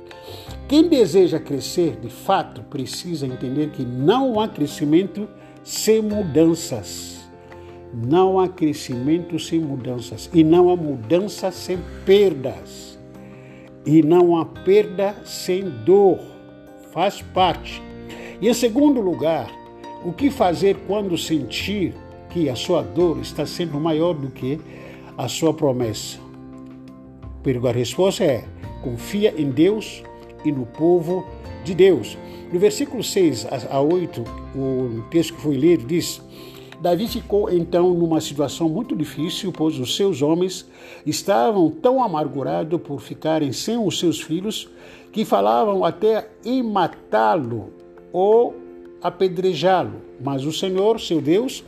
Quem 0.67 0.89
deseja 0.89 1.39
crescer, 1.39 1.95
de 2.01 2.09
fato, 2.09 2.61
precisa 2.63 3.25
entender 3.25 3.69
que 3.69 3.83
não 3.83 4.39
há 4.39 4.47
crescimento 4.47 5.27
sem 5.63 6.01
mudanças. 6.01 7.17
Não 7.93 8.39
há 8.39 8.47
crescimento 8.47 9.39
sem 9.39 9.59
mudanças. 9.59 10.29
E 10.33 10.43
não 10.43 10.69
há 10.69 10.75
mudança 10.75 11.49
sem 11.49 11.79
perdas. 12.05 12.88
E 13.91 14.03
não 14.03 14.37
há 14.37 14.45
perda 14.45 15.15
sem 15.25 15.67
dor. 15.83 16.19
Faz 16.91 17.23
parte. 17.23 17.81
E 18.39 18.47
em 18.47 18.53
segundo 18.53 19.01
lugar, 19.01 19.49
o 20.05 20.13
que 20.13 20.29
fazer 20.29 20.77
quando 20.85 21.17
sentir 21.17 21.95
que 22.29 22.47
a 22.51 22.53
dor 22.83 23.19
está 23.19 23.47
sendo 23.47 23.79
maior 23.79 24.13
do 24.13 24.29
que 24.29 24.61
a 25.17 25.27
sua 25.27 25.55
promessa? 25.55 26.19
A 27.67 27.71
resposta 27.71 28.23
é: 28.23 28.45
confia 28.83 29.33
em 29.35 29.49
Deus 29.49 30.03
e 30.45 30.51
no 30.51 30.67
povo 30.67 31.25
de 31.63 31.73
Deus. 31.73 32.15
No 32.53 32.59
versículo 32.59 33.03
6 33.03 33.47
a 33.71 33.81
8, 33.81 34.23
o 34.55 35.01
texto 35.09 35.33
que 35.33 35.41
foi 35.41 35.55
lido 35.55 35.87
diz: 35.87 36.21
Davi 36.81 37.07
ficou 37.07 37.49
então 37.49 37.93
numa 37.93 38.21
situação 38.21 38.69
muito 38.69 38.95
difícil, 38.95 39.51
pois 39.51 39.77
os 39.77 39.95
seus 39.95 40.21
homens 40.21 40.65
estavam 41.05 41.69
tão 41.69 42.01
amargurados 42.01 42.79
por 42.81 43.01
ficarem 43.01 43.51
sem 43.51 43.77
os 43.77 43.99
seus 43.99 44.21
filhos 44.21 44.69
que 45.11 45.25
falavam 45.25 45.83
até 45.83 46.29
em 46.45 46.63
matá-lo 46.63 47.73
ou 48.13 48.55
apedrejá-lo. 49.01 50.01
Mas 50.23 50.45
o 50.45 50.53
Senhor, 50.53 51.01
seu 51.01 51.19
Deus, 51.19 51.65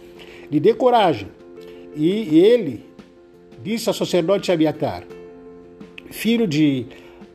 lhe 0.50 0.60
dê 0.60 0.74
coragem. 0.74 1.28
E 1.94 2.40
ele 2.40 2.86
disse 3.62 3.90
ao 3.90 3.94
sacerdote 3.94 4.52
Abiatar, 4.52 5.04
filho 6.10 6.48
de 6.48 6.86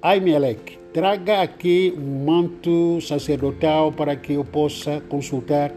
Aimeleque, 0.01 0.79
traga 0.95 1.43
aqui 1.43 1.93
um 1.97 2.25
manto 2.25 3.01
sacerdotal 3.03 3.93
para 3.93 4.17
que 4.17 4.33
eu 4.33 4.45
possa 4.45 5.03
consultar 5.11 5.71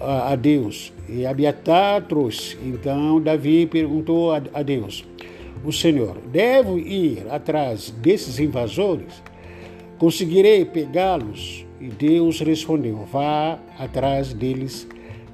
a 0.00 0.36
Deus. 0.36 0.92
E 1.08 1.24
Abiatar 1.24 2.02
trouxe. 2.02 2.56
Então 2.62 3.20
Davi 3.20 3.66
perguntou 3.66 4.32
a, 4.32 4.62
Deus, 4.62 5.04
o 5.64 5.72
Senhor, 5.72 6.18
devo 6.30 6.78
ir 6.78 7.26
atrás 7.30 7.90
desses 7.90 8.38
invasores? 8.38 9.22
Conseguirei 9.98 10.64
pegá-los? 10.64 11.64
E 11.80 11.88
Deus 11.88 12.40
respondeu, 12.40 13.06
vá 13.12 13.58
atrás 13.78 14.32
deles 14.32 14.88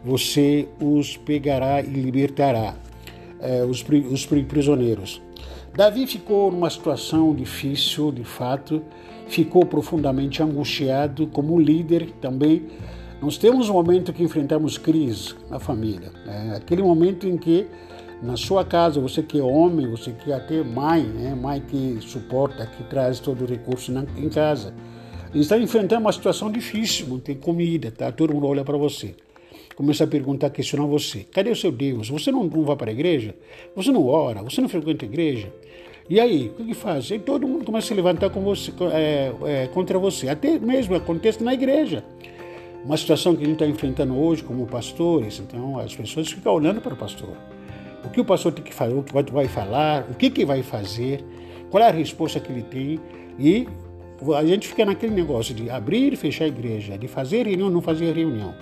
você 0.04 0.66
os 0.80 1.16
pegará 1.16 1.80
e 1.80 1.86
libertará. 1.86 2.74
eh, 3.42 3.64
os, 3.64 3.84
os 4.10 4.24
prisioneiros. 4.24 5.20
Davi 5.74 6.06
ficou 6.06 6.50
numa 6.50 6.70
situação 6.70 7.34
difícil, 7.34 8.12
de 8.12 8.24
fato, 8.24 8.82
ficou 9.26 9.66
profundamente 9.66 10.42
angustiado 10.42 11.26
como 11.26 11.58
líder 11.58 12.10
também. 12.20 12.62
Nós 13.22 13.38
temos 13.38 13.68
um 13.68 13.74
momento 13.74 14.12
que 14.12 14.22
enfrentamos 14.22 14.76
crise 14.76 15.34
na 15.48 15.60
família, 15.60 16.10
né? 16.26 16.54
aquele 16.56 16.82
momento 16.82 17.28
em 17.28 17.36
que 17.36 17.66
na 18.20 18.36
sua 18.36 18.64
casa, 18.64 19.00
você 19.00 19.22
que 19.22 19.38
é 19.38 19.42
homem, 19.42 19.88
você 19.88 20.10
que 20.10 20.32
é 20.32 20.34
até 20.34 20.60
mãe, 20.64 21.04
né? 21.04 21.32
mãe 21.32 21.60
que 21.60 21.98
suporta, 22.00 22.66
que 22.66 22.82
traz 22.84 23.20
todo 23.20 23.44
o 23.44 23.46
recurso 23.46 23.92
na, 23.92 24.04
em 24.16 24.28
casa, 24.28 24.74
está 25.32 25.56
enfrentando 25.56 26.00
uma 26.00 26.12
situação 26.12 26.50
difícil, 26.50 27.06
não 27.06 27.20
tem 27.20 27.36
comida, 27.36 27.92
tá? 27.92 28.10
todo 28.10 28.34
mundo 28.34 28.48
olha 28.48 28.64
para 28.64 28.76
você 28.76 29.14
começa 29.76 30.04
a 30.04 30.06
perguntar, 30.06 30.50
questionar 30.50 30.86
você. 30.86 31.26
Cadê 31.32 31.50
o 31.50 31.56
seu 31.56 31.72
Deus? 31.72 32.10
Você 32.10 32.30
não, 32.30 32.44
não 32.44 32.62
vai 32.62 32.76
para 32.76 32.90
a 32.90 32.92
igreja? 32.92 33.34
Você 33.74 33.90
não 33.90 34.06
ora? 34.06 34.42
Você 34.42 34.60
não 34.60 34.68
frequenta 34.68 35.04
a 35.04 35.08
igreja? 35.08 35.50
E 36.10 36.20
aí, 36.20 36.48
o 36.48 36.50
que, 36.50 36.64
que 36.66 36.74
faz? 36.74 37.10
E 37.10 37.18
todo 37.18 37.48
mundo 37.48 37.64
começa 37.64 37.86
a 37.86 37.88
se 37.88 37.94
levantar 37.94 38.30
com 38.30 38.42
você, 38.42 38.72
é, 38.92 39.32
é, 39.44 39.66
contra 39.68 39.98
você. 39.98 40.28
Até 40.28 40.58
mesmo 40.58 40.94
acontece 40.94 41.42
na 41.42 41.54
igreja. 41.54 42.04
Uma 42.84 42.96
situação 42.96 43.36
que 43.36 43.42
a 43.42 43.46
gente 43.46 43.54
está 43.54 43.66
enfrentando 43.66 44.18
hoje 44.18 44.42
como 44.42 44.66
pastores, 44.66 45.38
então 45.38 45.78
as 45.78 45.94
pessoas 45.94 46.30
ficam 46.30 46.52
olhando 46.52 46.80
para 46.80 46.94
o 46.94 46.96
pastor. 46.96 47.36
O 48.04 48.10
que 48.10 48.20
o 48.20 48.24
pastor 48.24 48.52
tem 48.52 48.64
que 48.64 48.74
fazer, 48.74 48.94
o 48.94 49.02
que 49.02 49.32
vai 49.32 49.46
falar, 49.46 50.06
o 50.10 50.14
que, 50.14 50.28
que 50.28 50.44
vai 50.44 50.62
fazer, 50.62 51.24
qual 51.70 51.82
é 51.82 51.88
a 51.88 51.92
resposta 51.92 52.40
que 52.40 52.50
ele 52.50 52.62
tem. 52.62 53.00
E 53.38 53.68
a 54.36 54.44
gente 54.44 54.66
fica 54.66 54.84
naquele 54.84 55.14
negócio 55.14 55.54
de 55.54 55.70
abrir 55.70 56.12
e 56.12 56.16
fechar 56.16 56.44
a 56.44 56.48
igreja, 56.48 56.98
de 56.98 57.06
fazer 57.06 57.46
reunião, 57.46 57.70
não 57.70 57.80
fazer 57.80 58.12
reunião, 58.14 58.52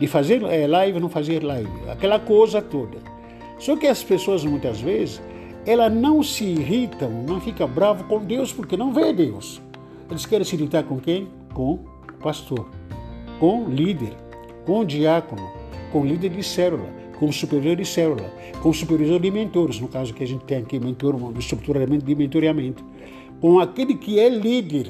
de 0.00 0.06
fazer 0.06 0.42
é, 0.44 0.66
live, 0.66 0.98
não 0.98 1.10
fazer 1.10 1.42
live, 1.42 1.70
aquela 1.90 2.18
coisa 2.18 2.62
toda. 2.62 2.96
Só 3.58 3.76
que 3.76 3.86
as 3.86 4.02
pessoas 4.02 4.44
muitas 4.44 4.80
vezes 4.80 5.20
elas 5.66 5.92
não 5.92 6.22
se 6.22 6.44
irritam, 6.44 7.10
não 7.26 7.40
ficam 7.40 7.68
bravas 7.68 8.06
com 8.06 8.20
Deus 8.20 8.52
porque 8.52 8.76
não 8.76 8.92
vê 8.92 9.12
Deus. 9.12 9.60
Eles 10.08 10.24
querem 10.24 10.44
se 10.44 10.54
irritar 10.54 10.84
com 10.84 10.98
quem? 10.98 11.28
Com 11.52 11.74
o 11.74 11.78
pastor, 12.22 12.68
com 13.38 13.68
líder, 13.68 14.14
com 14.64 14.84
diácono, 14.84 15.50
com 15.92 16.04
líder 16.04 16.30
de 16.30 16.42
célula, 16.42 16.88
com 17.18 17.30
superior 17.32 17.76
de 17.76 17.84
célula, 17.84 18.30
com 18.62 18.72
supervisor 18.72 19.20
de 19.20 19.30
mentores, 19.30 19.80
no 19.80 19.88
caso 19.88 20.12
que 20.12 20.22
a 20.22 20.26
gente 20.26 20.44
tem 20.44 20.58
aqui, 20.58 20.78
mentor, 20.78 21.16
estruturamento 21.38 22.04
de 22.04 22.14
mentoreamento, 22.14 22.84
com 23.40 23.58
aquele 23.58 23.94
que 23.94 24.18
é 24.18 24.28
líder. 24.28 24.88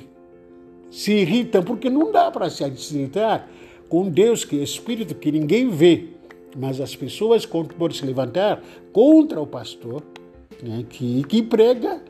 Se 0.91 1.13
irritam 1.13 1.63
porque 1.63 1.91
não 1.91 2.13
dá 2.13 2.31
para 2.31 2.49
se 2.49 2.65
irritar 2.65 3.49
com 3.89 4.09
Deus, 4.09 4.45
que 4.45 4.59
é 4.59 4.63
espírito 4.63 5.15
que 5.15 5.31
ninguém 5.31 5.69
vê, 5.69 6.09
mas 6.57 6.81
as 6.81 6.97
pessoas 6.97 7.45
podem 7.45 7.97
se 7.97 8.05
levantar 8.05 8.63
contra 8.93 9.41
o 9.41 9.47
pastor 9.47 10.03
né, 10.63 10.85
que, 10.89 11.23
que 11.25 11.43
prega, 11.43 12.03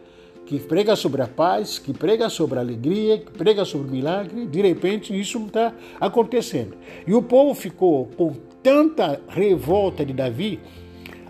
que 0.47 0.61
prega 0.61 0.95
sobre 0.95 1.21
a 1.23 1.26
paz, 1.26 1.79
que 1.79 1.93
prega 1.93 2.31
sobre 2.31 2.59
a 2.59 2.62
alegria, 2.62 3.19
que 3.19 3.33
prega 3.33 3.65
sobre 3.65 3.88
o 3.88 3.91
milagre, 3.91 4.47
de 4.47 4.62
repente 4.62 5.19
isso 5.19 5.41
não 5.41 5.49
está 5.49 5.75
acontecendo. 6.00 6.76
E 7.05 7.12
o 7.12 7.21
povo 7.21 7.53
ficou 7.53 8.07
com 8.17 8.33
tanta 8.62 9.21
revolta 9.29 10.07
de 10.07 10.12
Davi, 10.12 10.61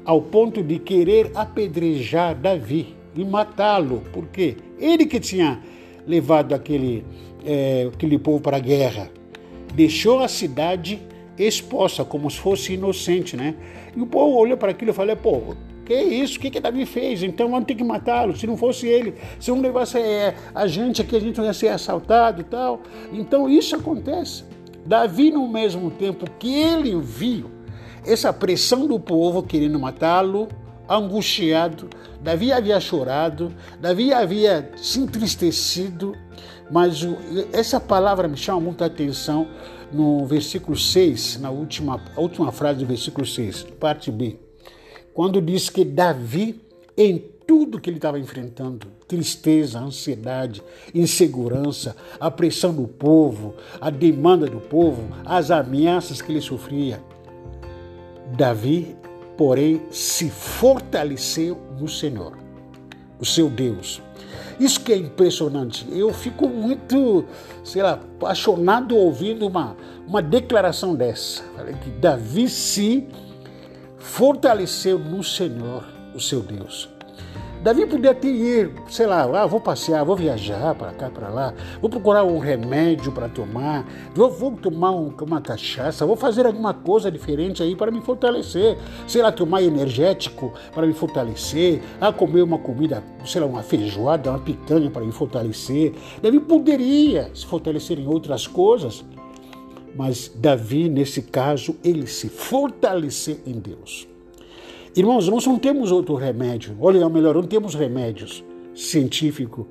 ao 0.04 0.20
ponto 0.20 0.62
de 0.62 0.78
querer 0.78 1.32
apedrejar 1.34 2.34
Davi 2.36 2.94
e 3.16 3.24
matá-lo, 3.24 4.02
porque 4.12 4.56
ele 4.78 5.06
que 5.06 5.18
tinha 5.18 5.60
levado 6.06 6.54
aquele, 6.54 7.04
é, 7.44 7.88
aquele 7.92 8.18
povo 8.18 8.40
para 8.40 8.58
a 8.58 8.60
guerra, 8.60 9.10
deixou 9.74 10.20
a 10.20 10.28
cidade 10.28 11.00
exposta, 11.38 12.04
como 12.04 12.30
se 12.30 12.38
fosse 12.38 12.74
inocente, 12.74 13.36
né? 13.36 13.54
E 13.96 14.00
o 14.00 14.06
povo 14.06 14.36
olhou 14.36 14.56
para 14.56 14.70
aquilo 14.70 14.90
e 14.90 14.94
falou: 14.94 15.16
pô, 15.16 15.54
que 15.86 15.94
isso? 15.94 16.36
O 16.36 16.40
que, 16.40 16.50
que 16.50 16.60
Davi 16.60 16.84
fez? 16.84 17.22
Então 17.22 17.48
vamos 17.48 17.66
ter 17.66 17.76
que 17.76 17.84
matá-lo. 17.84 18.36
Se 18.36 18.46
não 18.46 18.56
fosse 18.56 18.86
ele, 18.88 19.14
se 19.38 19.50
não 19.50 19.60
levasse 19.60 19.98
é, 19.98 20.34
a 20.54 20.66
gente 20.66 21.00
aqui, 21.00 21.16
a 21.16 21.20
gente 21.20 21.40
ia 21.40 21.52
ser 21.54 21.68
assaltado 21.68 22.40
e 22.40 22.44
tal. 22.44 22.80
Então 23.12 23.48
isso 23.48 23.76
acontece. 23.76 24.44
Davi, 24.84 25.30
no 25.30 25.48
mesmo 25.48 25.90
tempo 25.90 26.28
que 26.38 26.52
ele 26.52 27.00
viu 27.00 27.50
essa 28.04 28.32
pressão 28.32 28.86
do 28.86 28.98
povo 29.00 29.42
querendo 29.42 29.78
matá-lo, 29.78 30.48
angustiado, 30.88 31.88
Davi 32.20 32.52
havia 32.52 32.78
chorado, 32.78 33.52
Davi 33.80 34.12
havia 34.12 34.70
se 34.76 35.00
entristecido, 35.00 36.14
mas 36.70 37.06
essa 37.52 37.80
palavra 37.80 38.28
me 38.28 38.36
chama 38.36 38.60
muita 38.60 38.86
atenção 38.86 39.48
no 39.92 40.24
versículo 40.26 40.76
6, 40.76 41.40
na 41.40 41.50
última, 41.50 42.00
última 42.16 42.52
frase 42.52 42.80
do 42.80 42.86
versículo 42.86 43.26
6, 43.26 43.64
parte 43.80 44.10
B 44.10 44.45
quando 45.16 45.40
diz 45.40 45.70
que 45.70 45.82
Davi, 45.82 46.60
em 46.94 47.16
tudo 47.46 47.80
que 47.80 47.88
ele 47.88 47.96
estava 47.96 48.18
enfrentando, 48.18 48.86
tristeza, 49.08 49.78
ansiedade, 49.78 50.62
insegurança, 50.94 51.96
a 52.20 52.30
pressão 52.30 52.74
do 52.74 52.86
povo, 52.86 53.54
a 53.80 53.88
demanda 53.88 54.46
do 54.46 54.60
povo, 54.60 55.08
as 55.24 55.50
ameaças 55.50 56.20
que 56.20 56.30
ele 56.30 56.42
sofria, 56.42 57.02
Davi, 58.36 58.94
porém, 59.38 59.80
se 59.90 60.28
fortaleceu 60.28 61.56
no 61.80 61.88
Senhor, 61.88 62.36
o 63.18 63.24
seu 63.24 63.48
Deus. 63.48 64.02
Isso 64.60 64.80
que 64.80 64.92
é 64.92 64.98
impressionante. 64.98 65.86
Eu 65.90 66.12
fico 66.12 66.46
muito, 66.46 67.24
sei 67.64 67.82
lá, 67.82 67.92
apaixonado 67.92 68.94
ouvindo 68.94 69.46
uma, 69.46 69.78
uma 70.06 70.20
declaração 70.20 70.94
dessa. 70.94 71.42
Que 71.82 71.88
Davi 71.88 72.50
se 72.50 73.08
fortaleceu 73.98 74.98
no 74.98 75.22
Senhor, 75.22 75.84
o 76.14 76.20
seu 76.20 76.40
Deus. 76.40 76.88
Davi 77.66 77.84
podia 77.84 78.14
ter 78.14 78.28
ir, 78.28 78.70
sei 78.88 79.08
lá, 79.08 79.22
ah, 79.22 79.44
vou 79.44 79.58
passear, 79.58 80.04
vou 80.04 80.14
viajar 80.14 80.72
para 80.76 80.92
cá, 80.92 81.10
para 81.10 81.28
lá, 81.28 81.52
vou 81.80 81.90
procurar 81.90 82.22
um 82.22 82.38
remédio 82.38 83.10
para 83.10 83.28
tomar, 83.28 83.84
vou, 84.14 84.30
vou 84.30 84.52
tomar 84.52 84.92
um, 84.92 85.12
uma 85.22 85.40
cachaça, 85.40 86.06
vou 86.06 86.14
fazer 86.14 86.46
alguma 86.46 86.72
coisa 86.72 87.10
diferente 87.10 87.64
aí 87.64 87.74
para 87.74 87.90
me 87.90 88.00
fortalecer, 88.02 88.78
sei 89.08 89.20
lá, 89.20 89.32
tomar 89.32 89.62
energético 89.62 90.52
para 90.72 90.86
me 90.86 90.92
fortalecer, 90.92 91.82
ah, 92.00 92.12
comer 92.12 92.42
uma 92.42 92.58
comida, 92.58 93.02
sei 93.24 93.40
lá, 93.40 93.48
uma 93.48 93.64
feijoada, 93.64 94.30
uma 94.30 94.38
picanha 94.38 94.88
para 94.88 95.04
me 95.04 95.10
fortalecer. 95.10 95.92
Davi 96.22 96.38
poderia 96.38 97.32
se 97.34 97.44
fortalecer 97.44 97.98
em 97.98 98.06
outras 98.06 98.46
coisas, 98.46 99.04
mas 99.96 100.30
Davi, 100.34 100.88
nesse 100.88 101.22
caso, 101.22 101.76
ele 101.82 102.06
se 102.06 102.28
fortaleceu 102.28 103.38
em 103.46 103.58
Deus. 103.58 104.06
Irmãos, 104.94 105.28
nós 105.28 105.46
não 105.46 105.58
temos 105.58 105.90
outro 105.90 106.14
remédio. 106.14 106.76
Olha, 106.80 107.08
melhor, 107.08 107.34
não 107.34 107.42
temos 107.42 107.74
remédios 107.74 108.44
científicos 108.74 109.66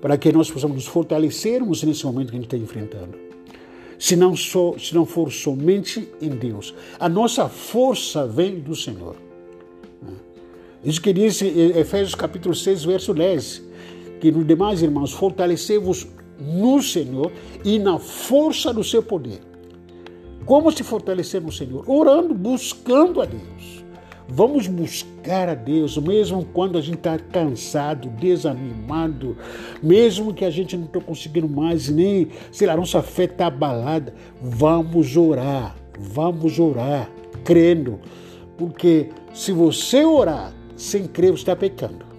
para 0.00 0.16
que 0.16 0.32
nós 0.32 0.50
possamos 0.50 0.76
nos 0.76 0.86
fortalecermos 0.86 1.82
nesse 1.82 2.04
momento 2.06 2.30
que 2.30 2.36
a 2.36 2.40
gente 2.40 2.46
está 2.46 2.56
enfrentando. 2.56 3.18
Se 3.98 4.16
não, 4.16 4.34
se 4.34 4.94
não 4.94 5.04
for 5.04 5.30
somente 5.30 6.08
em 6.22 6.30
Deus. 6.30 6.74
A 6.98 7.08
nossa 7.08 7.48
força 7.48 8.26
vem 8.26 8.58
do 8.58 8.74
Senhor. 8.74 9.16
Isso 10.82 11.02
que 11.02 11.12
diz 11.12 11.42
Efésios 11.42 12.14
capítulo 12.14 12.54
6, 12.54 12.84
verso 12.84 13.12
10. 13.12 13.62
Que 14.20 14.32
no 14.32 14.42
demais, 14.42 14.82
irmãos, 14.82 15.12
fortalecei-vos 15.12 16.06
no 16.40 16.82
Senhor 16.82 17.32
e 17.64 17.78
na 17.78 17.98
força 17.98 18.72
do 18.72 18.82
seu 18.82 19.02
poder. 19.02 19.40
Como 20.44 20.72
se 20.72 20.82
fortalecer 20.82 21.40
no 21.40 21.52
Senhor? 21.52 21.84
Orando, 21.86 22.34
buscando 22.34 23.20
a 23.20 23.24
Deus. 23.24 23.84
Vamos 24.32 24.68
buscar 24.68 25.48
a 25.48 25.54
Deus, 25.54 25.96
mesmo 25.98 26.44
quando 26.52 26.78
a 26.78 26.80
gente 26.80 26.98
está 26.98 27.18
cansado, 27.18 28.08
desanimado, 28.10 29.36
mesmo 29.82 30.32
que 30.32 30.44
a 30.44 30.50
gente 30.50 30.76
não 30.76 30.84
está 30.84 31.00
conseguindo 31.00 31.48
mais, 31.48 31.88
nem, 31.88 32.28
sei 32.52 32.68
lá, 32.68 32.76
nossa 32.76 33.02
fé 33.02 33.24
está 33.24 33.46
abalada. 33.46 34.14
Vamos 34.40 35.16
orar, 35.16 35.74
vamos 35.98 36.60
orar, 36.60 37.10
crendo. 37.44 37.98
Porque 38.56 39.08
se 39.34 39.50
você 39.50 40.04
orar 40.04 40.54
sem 40.76 41.06
crer, 41.06 41.32
você 41.32 41.42
está 41.42 41.56
pecando. 41.56 42.09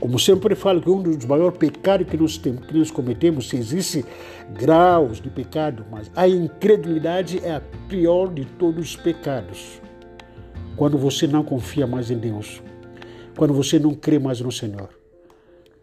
Como 0.00 0.18
sempre 0.18 0.54
falo 0.54 0.80
que 0.80 0.88
um 0.88 1.02
dos 1.02 1.24
maiores 1.24 1.58
pecados 1.58 2.06
que 2.06 2.16
nós, 2.16 2.38
temos, 2.38 2.66
que 2.66 2.78
nós 2.78 2.90
cometemos, 2.90 3.48
se 3.48 3.56
existe 3.56 4.04
graus 4.54 5.20
de 5.20 5.28
pecado, 5.28 5.84
mas 5.90 6.10
a 6.14 6.28
incredulidade 6.28 7.40
é 7.44 7.56
a 7.56 7.62
pior 7.88 8.32
de 8.32 8.44
todos 8.44 8.90
os 8.90 8.96
pecados. 8.96 9.80
Quando 10.76 10.96
você 10.96 11.26
não 11.26 11.42
confia 11.42 11.86
mais 11.86 12.10
em 12.10 12.18
Deus, 12.18 12.62
quando 13.36 13.52
você 13.52 13.78
não 13.78 13.92
crê 13.92 14.18
mais 14.18 14.40
no 14.40 14.52
Senhor. 14.52 14.90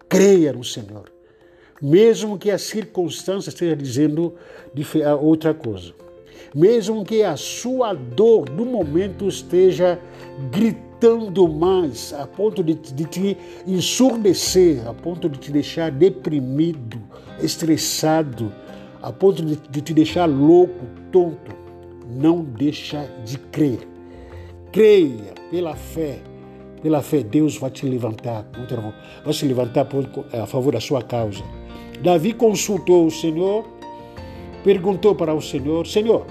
Creia 0.07 0.53
no 0.53 0.63
Senhor, 0.63 1.11
mesmo 1.81 2.37
que 2.37 2.51
a 2.51 2.57
circunstância 2.57 3.49
esteja 3.49 3.75
dizendo 3.75 4.35
outra 5.19 5.53
coisa. 5.53 5.93
Mesmo 6.53 7.03
que 7.03 7.21
a 7.23 7.35
sua 7.35 7.93
dor 7.93 8.47
do 8.49 8.65
momento 8.65 9.27
esteja 9.27 9.99
gritando 10.51 10.94
gritando 11.05 11.47
mais, 11.47 12.13
a 12.13 12.25
ponto 12.25 12.63
de, 12.63 12.73
de 12.73 13.05
te 13.05 13.37
ensurdecer, 13.67 14.87
a 14.87 14.93
ponto 14.93 15.29
de 15.29 15.37
te 15.37 15.51
deixar 15.51 15.91
deprimido, 15.91 16.99
estressado, 17.39 18.51
a 19.03 19.11
ponto 19.11 19.45
de, 19.45 19.55
de 19.55 19.81
te 19.81 19.93
deixar 19.93 20.25
louco, 20.25 20.85
tonto. 21.11 21.53
Não 22.09 22.43
deixa 22.43 23.07
de 23.23 23.37
crer. 23.37 23.87
Creia, 24.71 25.33
pela 25.51 25.75
fé, 25.75 26.19
pela 26.81 27.01
fé, 27.03 27.21
Deus 27.21 27.57
vai 27.57 27.69
te 27.69 27.85
levantar, 27.85 28.47
vai 29.23 29.33
se 29.33 29.45
levantar 29.45 29.87
a 30.33 30.45
favor 30.47 30.73
da 30.73 30.79
sua 30.79 31.03
causa. 31.03 31.43
Davi 32.01 32.33
consultou 32.33 33.05
o 33.05 33.11
Senhor, 33.11 33.65
perguntou 34.63 35.13
para 35.13 35.33
o 35.33 35.41
Senhor: 35.41 35.85
Senhor, 35.87 36.25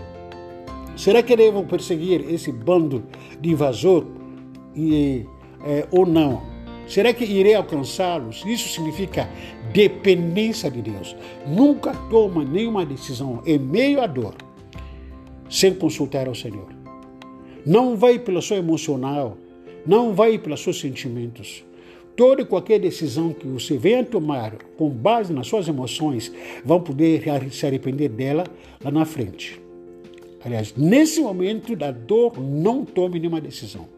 será 0.96 1.22
que 1.22 1.36
devo 1.36 1.64
perseguir 1.64 2.24
esse 2.28 2.52
bando 2.52 3.04
de 3.40 3.50
invasor 3.50 4.04
e, 4.74 5.26
é, 5.64 5.86
ou 5.90 6.06
não? 6.06 6.42
Será 6.86 7.14
que 7.14 7.24
irei 7.24 7.54
alcançá-los? 7.54 8.44
Isso 8.44 8.68
significa 8.68 9.28
dependência 9.72 10.70
de 10.70 10.82
Deus. 10.82 11.16
Nunca 11.46 11.94
toma 12.10 12.44
nenhuma 12.44 12.84
decisão 12.84 13.42
em 13.46 13.58
meio 13.58 14.02
à 14.02 14.06
dor 14.06 14.34
sem 15.48 15.74
consultar 15.74 16.28
ao 16.28 16.34
Senhor. 16.34 16.68
Não 17.64 17.96
vai 17.96 18.18
pelo 18.18 18.42
seu 18.42 18.58
emocional, 18.58 19.38
não 19.86 20.12
vai 20.12 20.38
pelos 20.38 20.62
seus 20.62 20.78
sentimentos. 20.78 21.64
Toda 22.16 22.42
e 22.42 22.44
qualquer 22.44 22.78
decisão 22.78 23.32
que 23.32 23.46
você 23.46 23.76
venha 23.76 24.04
tomar 24.04 24.56
com 24.76 24.88
base 24.88 25.32
nas 25.32 25.46
suas 25.46 25.66
emoções, 25.66 26.32
vão 26.64 26.80
poder 26.80 27.24
se 27.50 27.66
arrepender 27.66 28.08
dela 28.08 28.44
lá 28.82 28.90
na 28.90 29.04
frente. 29.04 29.60
Aliás, 30.44 30.74
nesse 30.76 31.20
momento 31.20 31.74
da 31.74 31.90
dor, 31.90 32.38
não 32.38 32.84
tome 32.84 33.18
nenhuma 33.18 33.40
decisão. 33.40 33.88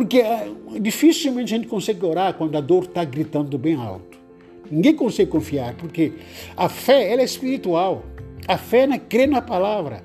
Porque 0.00 0.16
é, 0.16 0.50
dificilmente 0.80 1.52
a 1.52 1.58
gente 1.58 1.68
consegue 1.68 2.06
orar 2.06 2.32
quando 2.32 2.56
a 2.56 2.60
dor 2.62 2.84
está 2.84 3.04
gritando 3.04 3.58
bem 3.58 3.74
alto. 3.74 4.18
Ninguém 4.70 4.96
consegue 4.96 5.30
confiar, 5.30 5.74
porque 5.74 6.14
a 6.56 6.70
fé 6.70 7.12
ela 7.12 7.20
é 7.20 7.24
espiritual. 7.26 8.02
A 8.48 8.56
fé 8.56 8.84
é 8.90 8.98
crer 8.98 9.28
na 9.28 9.42
palavra. 9.42 10.02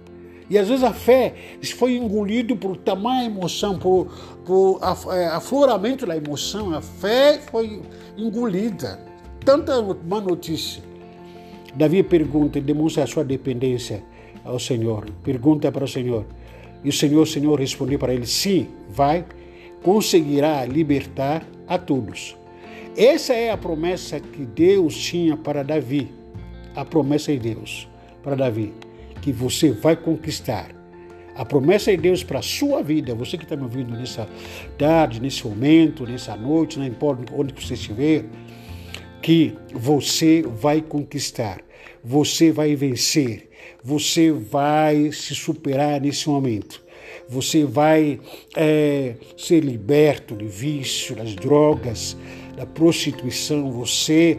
E 0.50 0.58
às 0.58 0.68
vezes 0.68 0.84
a 0.84 0.92
fé 0.92 1.34
foi 1.78 1.96
engolido 1.96 2.58
por 2.58 2.76
tamanha 2.76 3.24
emoção, 3.24 3.80
por, 3.80 4.08
por 4.46 4.82
é, 5.14 5.28
afloramento 5.28 6.06
da 6.06 6.18
emoção. 6.18 6.76
A 6.76 6.82
fé 6.82 7.40
foi 7.50 7.82
engolida. 8.18 9.00
Tanta 9.46 9.82
má 9.82 10.20
notícia. 10.20 10.84
Davi 11.74 12.04
pergunta 12.04 12.60
e 12.60 12.62
demonstra 12.62 13.06
a 13.06 13.08
sua 13.08 13.24
dependência 13.24 14.04
ao 14.44 14.60
Senhor. 14.60 15.10
Pergunta 15.24 15.72
para 15.72 15.86
o 15.86 15.88
Senhor. 15.88 16.26
E 16.84 16.90
o 16.90 16.92
Senhor, 16.92 17.22
o 17.22 17.26
Senhor 17.26 17.58
respondeu 17.58 17.98
para 17.98 18.14
ele: 18.14 18.28
sim, 18.28 18.68
vai, 18.90 19.24
conseguirá 19.86 20.66
libertar 20.66 21.48
a 21.68 21.78
todos. 21.78 22.36
Essa 22.98 23.36
é 23.36 23.52
a 23.52 23.58
promessa 23.58 24.20
que 24.20 24.44
Deus 24.44 24.98
tinha 24.98 25.38
para 25.38 25.64
Davi. 25.64 26.12
A 26.76 26.84
promessa 26.84 27.32
de 27.32 27.54
Deus 27.54 27.88
para 28.24 28.36
Davi 28.36 28.74
que 29.26 29.32
você 29.32 29.72
vai 29.72 29.96
conquistar. 29.96 30.70
A 31.36 31.44
promessa 31.44 31.90
de 31.90 31.98
Deus 31.98 32.24
para 32.24 32.40
a 32.40 32.44
sua 32.44 32.84
vida, 32.84 33.16
você 33.16 33.38
que 33.38 33.44
está 33.44 33.56
me 33.56 33.64
ouvindo 33.64 33.92
nessa 33.98 34.30
tarde, 34.78 35.20
nesse 35.20 35.46
momento, 35.48 36.06
nessa 36.06 36.36
noite, 36.36 36.78
não 36.78 36.86
importa 36.86 37.34
onde 37.36 37.54
você 37.54 37.74
estiver, 37.74 38.26
que 39.22 39.56
você 39.74 40.44
vai 40.44 40.80
conquistar, 40.80 41.60
você 42.04 42.52
vai 42.52 42.76
vencer, 42.76 43.50
você 43.84 44.32
vai 44.32 45.12
se 45.12 45.34
superar 45.34 46.00
nesse 46.00 46.30
momento. 46.30 46.85
Você 47.28 47.66
vai 47.66 48.20
é, 48.56 49.16
ser 49.36 49.62
liberto 49.62 50.36
do 50.36 50.48
vício, 50.48 51.16
das 51.16 51.36
drogas, 51.36 52.16
da 52.56 52.66
prostituição. 52.66 53.72
Você 53.72 54.38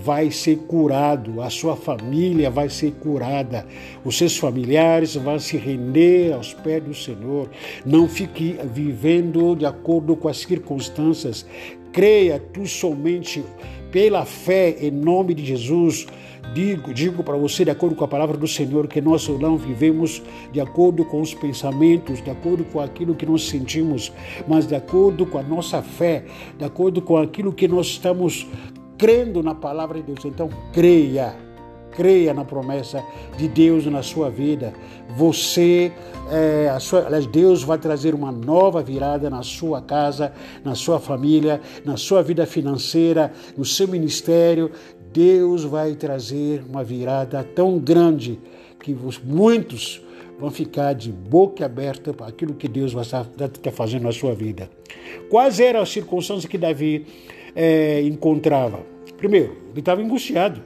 vai 0.00 0.30
ser 0.30 0.56
curado, 0.58 1.40
a 1.40 1.50
sua 1.50 1.76
família 1.76 2.50
vai 2.50 2.68
ser 2.68 2.92
curada, 2.92 3.66
os 4.04 4.18
seus 4.18 4.36
familiares 4.36 5.14
vão 5.14 5.38
se 5.38 5.56
render 5.56 6.32
aos 6.32 6.52
pés 6.52 6.82
do 6.82 6.94
Senhor. 6.94 7.48
Não 7.84 8.08
fique 8.08 8.56
vivendo 8.72 9.54
de 9.54 9.66
acordo 9.66 10.16
com 10.16 10.28
as 10.28 10.38
circunstâncias. 10.38 11.46
Creia 11.92 12.40
tu 12.52 12.66
somente 12.66 13.44
pela 13.92 14.24
fé 14.24 14.76
em 14.80 14.90
nome 14.90 15.34
de 15.34 15.44
Jesus. 15.44 16.06
Digo, 16.54 16.94
digo 16.94 17.24
para 17.24 17.36
você, 17.36 17.64
de 17.64 17.72
acordo 17.72 17.96
com 17.96 18.04
a 18.04 18.08
palavra 18.08 18.36
do 18.36 18.46
Senhor, 18.46 18.86
que 18.86 19.00
nós 19.00 19.26
não 19.28 19.58
vivemos 19.58 20.22
de 20.52 20.60
acordo 20.60 21.04
com 21.04 21.20
os 21.20 21.34
pensamentos, 21.34 22.22
de 22.22 22.30
acordo 22.30 22.64
com 22.64 22.78
aquilo 22.78 23.12
que 23.12 23.26
nós 23.26 23.48
sentimos, 23.48 24.12
mas 24.46 24.64
de 24.64 24.76
acordo 24.76 25.26
com 25.26 25.36
a 25.36 25.42
nossa 25.42 25.82
fé, 25.82 26.24
de 26.56 26.64
acordo 26.64 27.02
com 27.02 27.16
aquilo 27.16 27.52
que 27.52 27.66
nós 27.66 27.88
estamos 27.88 28.46
crendo 28.96 29.42
na 29.42 29.52
palavra 29.54 29.98
de 29.98 30.04
Deus. 30.04 30.24
Então, 30.24 30.48
creia, 30.72 31.34
creia 31.90 32.34
na 32.34 32.44
promessa 32.44 33.02
de 33.36 33.48
Deus 33.48 33.86
na 33.86 34.02
sua 34.02 34.30
vida. 34.30 34.72
Você, 35.16 35.92
é, 36.30 36.68
a 36.68 36.80
sua, 36.80 37.06
aliás, 37.06 37.26
Deus 37.26 37.62
vai 37.62 37.78
trazer 37.78 38.14
uma 38.14 38.32
nova 38.32 38.82
virada 38.82 39.30
na 39.30 39.42
sua 39.42 39.80
casa, 39.80 40.32
na 40.64 40.74
sua 40.74 40.98
família, 40.98 41.60
na 41.84 41.96
sua 41.96 42.22
vida 42.22 42.46
financeira, 42.46 43.32
no 43.56 43.64
seu 43.64 43.86
ministério. 43.86 44.70
Deus 45.14 45.62
vai 45.62 45.94
trazer 45.94 46.64
uma 46.68 46.82
virada 46.82 47.44
tão 47.44 47.78
grande 47.78 48.40
que 48.80 48.92
muitos 49.24 50.02
vão 50.40 50.50
ficar 50.50 50.92
de 50.92 51.12
boca 51.12 51.64
aberta 51.64 52.12
para 52.12 52.26
aquilo 52.26 52.52
que 52.54 52.66
Deus 52.66 52.92
vai 52.92 53.04
estar 53.04 53.24
fazendo 53.72 54.02
na 54.02 54.10
sua 54.10 54.34
vida. 54.34 54.68
Quais 55.30 55.60
eram 55.60 55.80
as 55.80 55.88
circunstâncias 55.88 56.46
que 56.46 56.58
Davi 56.58 57.06
é, 57.54 58.02
encontrava? 58.02 58.80
Primeiro, 59.16 59.56
ele 59.70 59.78
estava 59.78 60.02
angustiado. 60.02 60.60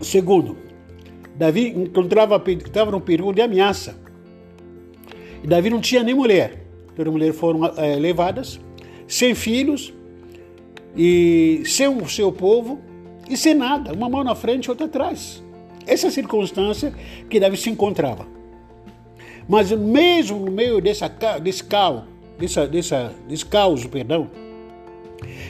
Segundo, 0.00 0.56
Davi 1.36 1.68
encontrava 1.68 2.42
estava 2.48 2.90
num 2.90 3.00
período 3.00 3.36
de 3.36 3.42
ameaça. 3.42 3.96
E 5.44 5.46
Davi 5.46 5.70
não 5.70 5.80
tinha 5.80 6.02
nem 6.02 6.12
mulher. 6.14 6.66
Todas 6.96 7.06
as 7.06 7.12
mulheres 7.12 7.36
foram 7.36 7.64
é, 7.76 7.94
levadas, 7.94 8.58
sem 9.06 9.32
filhos, 9.32 9.94
e 10.96 11.62
sem 11.66 11.88
o 11.88 12.08
seu 12.08 12.32
povo, 12.32 12.80
e 13.28 13.36
sem 13.36 13.54
nada, 13.54 13.92
uma 13.92 14.08
mão 14.08 14.24
na 14.24 14.34
frente 14.34 14.66
e 14.66 14.70
outra 14.70 14.86
atrás. 14.86 15.42
Essa 15.86 16.06
é 16.06 16.08
a 16.08 16.12
circunstância 16.12 16.92
que 17.28 17.38
Davi 17.38 17.56
se 17.56 17.70
encontrava. 17.70 18.26
Mas 19.48 19.70
mesmo 19.70 20.40
no 20.40 20.50
meio 20.50 20.80
dessa, 20.80 21.08
desse 21.40 21.62
caos, 21.62 22.02
dessa, 22.38 22.66
dessa, 22.66 23.14
desse 23.28 23.46
caos, 23.46 23.84
perdão, 23.86 24.28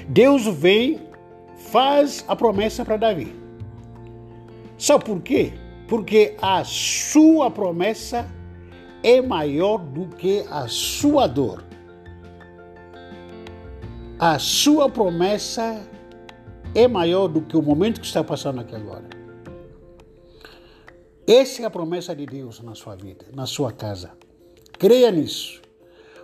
Deus 0.09 0.46
vem, 0.46 1.00
faz 1.70 2.24
a 2.28 2.37
promessa 2.37 2.85
para 2.85 2.96
Davi. 2.96 3.35
Sabe 4.78 5.04
por 5.04 5.20
quê? 5.20 5.52
Porque 5.88 6.35
a 6.40 6.62
sua 6.64 7.50
promessa 7.50 8.26
é 9.02 9.22
maior 9.22 9.78
do 9.78 10.09
que 10.16 10.44
a 10.50 10.68
sua 10.68 11.26
dor. 11.26 11.65
A 14.18 14.38
sua 14.38 14.88
promessa 14.88 15.79
é 16.74 16.88
maior 16.88 17.29
do 17.29 17.42
que 17.42 17.55
o 17.55 17.61
momento 17.61 18.00
que 18.00 18.07
está 18.07 18.24
passando 18.24 18.62
aqui 18.62 18.74
agora. 18.74 19.05
Essa 21.26 21.61
é 21.61 21.64
a 21.66 21.70
promessa 21.70 22.16
de 22.16 22.24
Deus 22.24 22.62
na 22.62 22.74
sua 22.74 22.96
vida, 22.96 23.26
na 23.35 23.44
sua 23.44 23.72
casa. 23.72 24.12
Creia 24.79 25.11
nisso. 25.11 25.61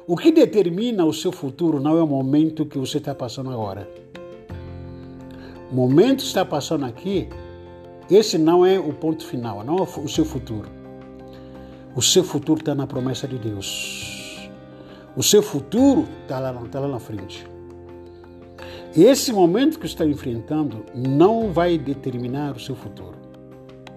O 0.07 0.17
que 0.17 0.33
determina 0.33 1.05
o 1.05 1.13
seu 1.13 1.31
futuro 1.31 1.81
não 1.81 1.99
é 1.99 2.03
o 2.03 2.07
momento 2.07 2.65
que 2.65 2.79
você 2.79 2.97
está 2.97 3.15
passando 3.15 3.51
agora. 3.51 3.87
O 5.71 5.75
momento 5.75 6.21
que 6.21 6.27
está 6.29 6.47
passando 6.47 6.87
aqui, 6.87 7.29
esse 8.11 8.39
não 8.39 8.65
é 8.65 8.79
o 8.79 8.95
ponto 8.95 9.23
final, 9.23 9.63
não 9.63 9.77
é 9.77 9.83
o 9.83 10.09
seu 10.09 10.25
futuro. 10.25 10.71
O 11.95 12.01
seu 12.01 12.25
futuro 12.25 12.61
está 12.61 12.75
na 12.75 12.87
promessa 12.87 13.29
de 13.29 13.37
Deus. 13.37 14.49
O 15.15 15.23
seu 15.23 15.43
futuro 15.43 16.09
está 16.23 16.41
lá, 16.41 16.55
tá 16.71 16.81
lá 16.81 16.89
na 16.89 16.99
frente. 16.99 17.52
Esse 18.95 19.33
momento 19.33 19.79
que 19.79 19.87
está 19.87 20.05
enfrentando 20.05 20.85
não 20.95 21.51
vai 21.51 21.79
determinar 21.79 22.55
o 22.55 22.61
seu 22.61 22.77
futuro. 22.77 23.17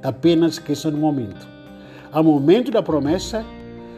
Apenas 0.02 0.58
questão 0.58 0.90
de 0.90 0.96
momento. 0.96 1.46
Há 2.14 2.24
momento 2.24 2.72
da 2.72 2.82
promessa 2.82 3.46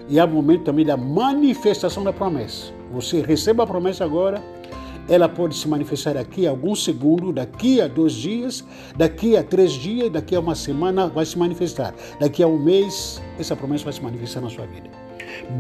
e 0.10 0.20
há 0.20 0.26
momento 0.26 0.64
também 0.64 0.84
da 0.84 0.98
manifestação 0.98 2.04
da 2.04 2.12
promessa. 2.12 2.74
Você 2.92 3.22
recebe 3.22 3.62
a 3.62 3.68
promessa 3.68 4.04
agora, 4.04 4.42
ela 5.08 5.30
pode 5.30 5.56
se 5.56 5.68
manifestar 5.68 6.16
daqui 6.16 6.48
a 6.48 6.50
alguns 6.50 6.84
segundos, 6.84 7.32
daqui 7.32 7.80
a 7.80 7.88
dois 7.88 8.14
dias, 8.14 8.66
daqui 8.96 9.38
a 9.38 9.44
três 9.44 9.74
dias, 9.74 10.10
daqui 10.10 10.36
a 10.36 10.40
uma 10.40 10.56
semana 10.56 11.08
vai 11.08 11.28
se 11.28 11.38
manifestar. 11.38 11.94
Daqui 12.20 12.42
a 12.42 12.48
um 12.48 12.58
mês, 12.58 13.22
essa 13.38 13.56
promessa 13.56 13.84
vai 13.84 13.94
se 13.94 14.02
manifestar 14.02 14.42
na 14.42 14.50
sua 14.50 14.66
vida. 14.66 14.90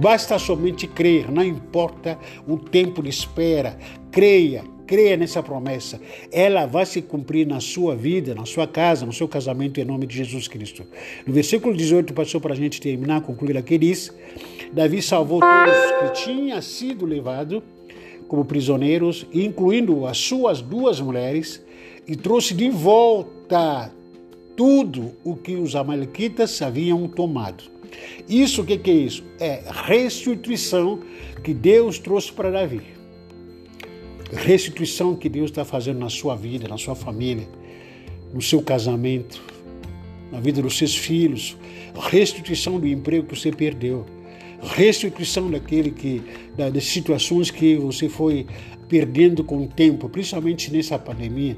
Basta 0.01 0.39
somente 0.39 0.87
crer, 0.87 1.31
não 1.31 1.43
importa 1.43 2.17
o 2.47 2.57
tempo 2.57 3.03
de 3.03 3.09
espera. 3.09 3.77
Creia, 4.09 4.63
creia 4.87 5.17
nessa 5.17 5.43
promessa. 5.43 5.99
Ela 6.31 6.65
vai 6.65 6.85
se 6.85 7.01
cumprir 7.01 7.45
na 7.45 7.59
sua 7.59 7.95
vida, 7.95 8.33
na 8.33 8.45
sua 8.45 8.65
casa, 8.65 9.05
no 9.05 9.11
seu 9.11 9.27
casamento, 9.27 9.79
em 9.79 9.85
nome 9.85 10.07
de 10.07 10.15
Jesus 10.15 10.47
Cristo. 10.47 10.83
No 11.25 11.33
versículo 11.33 11.75
18, 11.75 12.13
passou 12.13 12.39
para 12.39 12.53
a 12.53 12.57
gente 12.57 12.79
terminar, 12.79 13.21
concluir 13.21 13.57
aqui, 13.57 13.77
diz: 13.77 14.11
Davi 14.71 15.01
salvou 15.01 15.41
todos 15.41 16.13
que 16.15 16.23
tinham 16.23 16.61
sido 16.61 17.05
levados 17.05 17.61
como 18.27 18.45
prisioneiros, 18.45 19.25
incluindo 19.33 20.05
as 20.05 20.17
suas 20.17 20.61
duas 20.61 20.99
mulheres, 20.99 21.63
e 22.07 22.15
trouxe 22.15 22.53
de 22.53 22.69
volta 22.69 23.91
tudo 24.55 25.13
o 25.23 25.35
que 25.35 25.55
os 25.55 25.75
amalequitas 25.75 26.61
haviam 26.61 27.07
tomado. 27.07 27.63
Isso 28.27 28.61
o 28.61 28.65
que, 28.65 28.77
que 28.77 28.91
é 28.91 28.93
isso? 28.93 29.23
É 29.39 29.63
restituição 29.85 30.99
que 31.43 31.53
Deus 31.53 31.99
trouxe 31.99 32.31
para 32.31 32.51
Davi. 32.51 32.96
Restituição 34.31 35.15
que 35.15 35.29
Deus 35.29 35.49
está 35.49 35.63
fazendo 35.63 35.99
na 35.99 36.09
sua 36.09 36.35
vida, 36.35 36.67
na 36.67 36.77
sua 36.77 36.95
família, 36.95 37.47
no 38.33 38.41
seu 38.41 38.61
casamento, 38.61 39.41
na 40.31 40.39
vida 40.39 40.61
dos 40.61 40.77
seus 40.77 40.95
filhos. 40.95 41.57
Restituição 42.09 42.79
do 42.79 42.87
emprego 42.87 43.27
que 43.27 43.35
você 43.35 43.51
perdeu. 43.51 44.05
Restituição 44.61 45.49
daquele 45.49 45.91
que, 45.91 46.21
das 46.55 46.83
situações 46.85 47.51
que 47.51 47.75
você 47.75 48.09
foi 48.09 48.45
perdendo 48.89 49.43
com 49.43 49.63
o 49.63 49.67
tempo, 49.67 50.09
principalmente 50.09 50.71
nessa 50.71 50.97
pandemia 50.97 51.57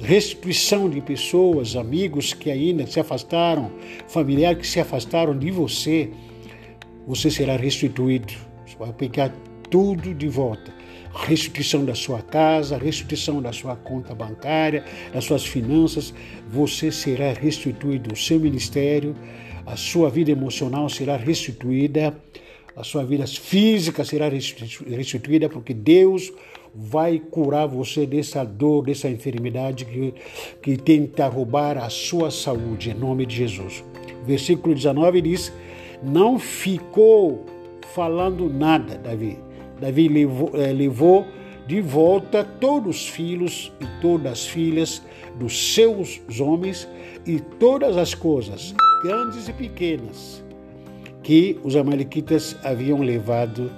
restituição 0.00 0.88
de 0.88 1.00
pessoas, 1.00 1.76
amigos 1.76 2.34
que 2.34 2.50
ainda 2.50 2.86
se 2.86 3.00
afastaram, 3.00 3.70
familiares 4.08 4.58
que 4.58 4.66
se 4.66 4.80
afastaram 4.80 5.36
de 5.36 5.50
você, 5.50 6.10
você 7.06 7.30
será 7.30 7.56
restituído. 7.56 8.32
Você 8.66 8.76
vai 8.76 8.92
pegar 8.92 9.32
tudo 9.70 10.14
de 10.14 10.28
volta. 10.28 10.74
Restituição 11.24 11.84
da 11.84 11.94
sua 11.94 12.20
casa, 12.20 12.76
restituição 12.76 13.40
da 13.40 13.52
sua 13.52 13.74
conta 13.74 14.14
bancária, 14.14 14.84
das 15.12 15.24
suas 15.24 15.44
finanças, 15.44 16.12
você 16.48 16.92
será 16.92 17.32
restituído. 17.32 18.12
O 18.12 18.16
seu 18.16 18.38
ministério, 18.38 19.16
a 19.64 19.76
sua 19.76 20.10
vida 20.10 20.30
emocional 20.30 20.88
será 20.88 21.16
restituída, 21.16 22.14
a 22.76 22.84
sua 22.84 23.02
vida 23.04 23.26
física 23.26 24.04
será 24.04 24.28
restituída, 24.28 25.48
porque 25.48 25.72
Deus 25.72 26.30
vai 26.74 27.18
curar 27.18 27.66
você 27.66 28.06
dessa 28.06 28.44
dor, 28.44 28.84
dessa 28.84 29.08
enfermidade 29.08 29.86
que, 29.86 30.14
que 30.62 30.76
tenta 30.76 31.26
roubar 31.26 31.78
a 31.78 31.88
sua 31.88 32.30
saúde, 32.30 32.90
em 32.90 32.94
nome 32.94 33.24
de 33.24 33.34
Jesus. 33.34 33.82
Versículo 34.26 34.74
19 34.74 35.22
diz: 35.22 35.52
Não 36.02 36.38
ficou 36.38 37.46
falando 37.94 38.50
nada, 38.50 38.98
Davi. 38.98 39.38
Davi 39.80 40.08
levou, 40.08 40.50
eh, 40.54 40.72
levou 40.72 41.26
de 41.66 41.80
volta 41.80 42.44
todos 42.44 42.96
os 42.96 43.08
filhos 43.08 43.72
e 43.80 43.86
todas 44.00 44.32
as 44.32 44.46
filhas 44.46 45.02
dos 45.38 45.74
seus 45.74 46.20
homens 46.40 46.88
e 47.26 47.40
todas 47.40 47.96
as 47.96 48.14
coisas, 48.14 48.74
grandes 49.02 49.48
e 49.48 49.52
pequenas, 49.52 50.44
que 51.22 51.58
os 51.64 51.74
amalequitas 51.74 52.56
haviam 52.62 53.00
levado, 53.00 53.70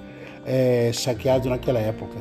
é, 0.45 0.91
saqueado 0.93 1.49
naquela 1.49 1.79
época. 1.79 2.17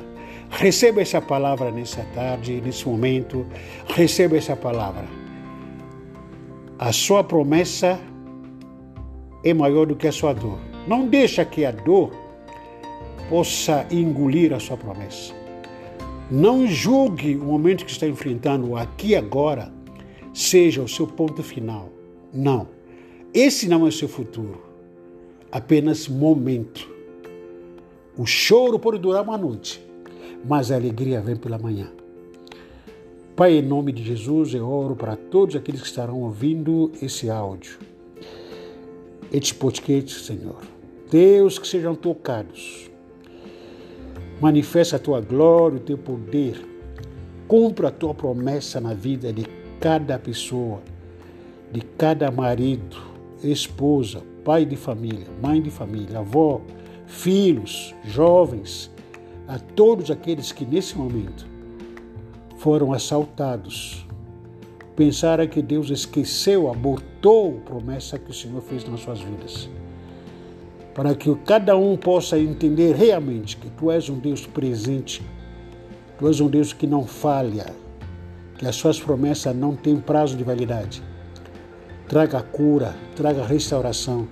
Receba 0.50 1.02
essa 1.02 1.20
palavra 1.20 1.70
nessa 1.70 2.02
tarde, 2.14 2.62
nesse 2.62 2.88
momento. 2.88 3.46
Receba 3.88 4.36
essa 4.36 4.56
palavra. 4.56 5.04
A 6.78 6.90
sua 6.92 7.22
promessa 7.22 8.00
é 9.44 9.52
maior 9.52 9.86
do 9.86 9.94
que 9.94 10.06
a 10.06 10.12
sua 10.12 10.32
dor. 10.32 10.58
Não 10.86 11.06
deixa 11.06 11.44
que 11.44 11.66
a 11.66 11.70
dor 11.70 12.10
possa 13.28 13.86
engolir 13.90 14.52
a 14.52 14.60
sua 14.60 14.76
promessa. 14.76 15.34
Não 16.30 16.66
julgue 16.66 17.36
o 17.36 17.44
momento 17.44 17.84
que 17.84 17.90
está 17.90 18.06
enfrentando 18.06 18.76
aqui 18.76 19.14
agora 19.14 19.72
seja 20.32 20.82
o 20.82 20.88
seu 20.88 21.06
ponto 21.06 21.42
final. 21.42 21.90
Não. 22.32 22.68
Esse 23.32 23.68
não 23.68 23.84
é 23.86 23.88
o 23.88 23.92
seu 23.92 24.08
futuro. 24.08 24.62
Apenas 25.50 26.06
momento. 26.08 26.88
O 28.16 28.26
choro 28.26 28.78
pode 28.78 28.98
durar 28.98 29.22
uma 29.22 29.38
noite, 29.38 29.82
mas 30.44 30.70
a 30.70 30.76
alegria 30.76 31.20
vem 31.20 31.36
pela 31.36 31.58
manhã. 31.58 31.90
Pai, 33.36 33.52
em 33.52 33.62
nome 33.62 33.92
de 33.92 34.02
Jesus, 34.02 34.52
eu 34.52 34.68
oro 34.68 34.96
para 34.96 35.14
todos 35.14 35.54
aqueles 35.54 35.80
que 35.80 35.86
estarão 35.86 36.22
ouvindo 36.22 36.90
esse 37.00 37.30
áudio. 37.30 37.78
Este 39.32 39.54
podcast, 39.54 40.24
Senhor. 40.24 40.60
Deus, 41.10 41.58
que 41.58 41.68
sejam 41.68 41.94
tocados. 41.94 42.87
Manifesta 44.40 44.96
a 44.96 44.98
tua 44.98 45.20
glória, 45.20 45.78
o 45.78 45.80
teu 45.80 45.98
poder. 45.98 46.64
Cumpra 47.48 47.88
a 47.88 47.90
tua 47.90 48.14
promessa 48.14 48.80
na 48.80 48.94
vida 48.94 49.32
de 49.32 49.44
cada 49.80 50.18
pessoa, 50.18 50.80
de 51.72 51.80
cada 51.80 52.30
marido, 52.30 52.96
esposa, 53.42 54.22
pai 54.44 54.64
de 54.64 54.76
família, 54.76 55.26
mãe 55.42 55.60
de 55.60 55.70
família, 55.70 56.20
avó, 56.20 56.60
filhos, 57.06 57.94
jovens, 58.04 58.90
a 59.48 59.58
todos 59.58 60.10
aqueles 60.10 60.52
que 60.52 60.64
nesse 60.64 60.96
momento 60.96 61.46
foram 62.58 62.92
assaltados. 62.92 64.06
Pensaram 64.94 65.46
que 65.46 65.62
Deus 65.62 65.90
esqueceu, 65.90 66.70
abortou 66.70 67.58
a 67.58 67.68
promessa 67.68 68.18
que 68.18 68.30
o 68.30 68.34
Senhor 68.34 68.60
fez 68.60 68.88
nas 68.88 69.00
suas 69.00 69.20
vidas. 69.20 69.70
Para 70.98 71.14
que 71.14 71.32
cada 71.46 71.76
um 71.76 71.96
possa 71.96 72.36
entender 72.40 72.92
realmente 72.92 73.56
que 73.56 73.70
Tu 73.70 73.88
és 73.88 74.08
um 74.08 74.18
Deus 74.18 74.44
presente, 74.44 75.22
Tu 76.18 76.26
és 76.26 76.40
um 76.40 76.48
Deus 76.48 76.72
que 76.72 76.88
não 76.88 77.06
falha, 77.06 77.66
que 78.58 78.66
as 78.66 78.74
Suas 78.74 78.98
promessas 78.98 79.54
não 79.54 79.76
têm 79.76 80.00
prazo 80.00 80.36
de 80.36 80.42
validade. 80.42 81.00
Traga 82.08 82.42
cura, 82.42 82.96
traga 83.14 83.46
restauração, 83.46 84.26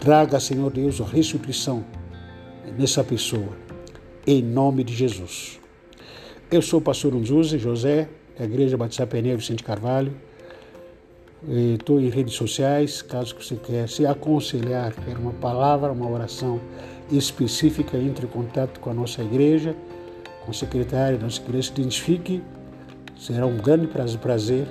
traga, 0.00 0.40
Senhor 0.40 0.72
Deus, 0.72 1.00
a 1.00 1.04
restituição 1.04 1.84
nessa 2.76 3.04
pessoa 3.04 3.56
em 4.26 4.42
nome 4.42 4.82
de 4.82 4.92
Jesus. 4.92 5.60
Eu 6.50 6.60
sou 6.60 6.80
o 6.80 6.82
pastor 6.82 7.14
Unzuzi 7.14 7.60
José, 7.60 8.08
da 8.36 8.44
Igreja 8.44 8.76
Batista 8.76 9.06
Peneiro 9.06 9.38
Vicente 9.38 9.62
Carvalho. 9.62 10.12
Estou 11.46 12.00
em 12.00 12.08
redes 12.08 12.34
sociais, 12.34 13.00
caso 13.00 13.36
você 13.38 13.54
queira 13.54 13.86
se 13.86 14.04
aconselhar, 14.04 14.92
quer 14.92 15.16
uma 15.16 15.32
palavra, 15.32 15.92
uma 15.92 16.10
oração 16.10 16.60
específica, 17.12 17.96
entre 17.96 18.26
em 18.26 18.28
contato 18.28 18.80
com 18.80 18.90
a 18.90 18.94
nossa 18.94 19.22
igreja, 19.22 19.76
com 20.44 20.50
o 20.50 20.54
secretário 20.54 21.16
da 21.16 21.24
nossa 21.24 21.40
igreja, 21.40 21.68
se 21.68 21.80
identifique, 21.80 22.42
será 23.16 23.46
um 23.46 23.56
grande 23.56 23.86
prazer. 23.86 24.66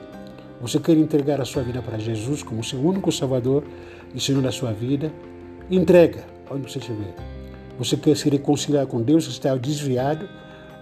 Você 0.60 0.80
quer 0.80 0.98
entregar 0.98 1.40
a 1.40 1.46
sua 1.46 1.64
vida 1.64 1.82
para 1.82 1.98
Jesus 1.98 2.44
como 2.44 2.64
seu 2.64 2.80
único 2.80 3.12
Salvador 3.12 3.64
e 4.14 4.20
Senhor 4.20 4.42
da 4.42 4.52
sua 4.52 4.74
vida, 4.74 5.12
entrega 5.72 6.26
onde 6.50 6.70
você 6.70 6.80
estiver 6.80 7.14
você 7.78 7.96
quer 7.96 8.18
se 8.18 8.30
reconciliar 8.30 8.88
com 8.88 9.02
Deus, 9.02 9.28
está 9.28 9.56
desviado, 9.56 10.28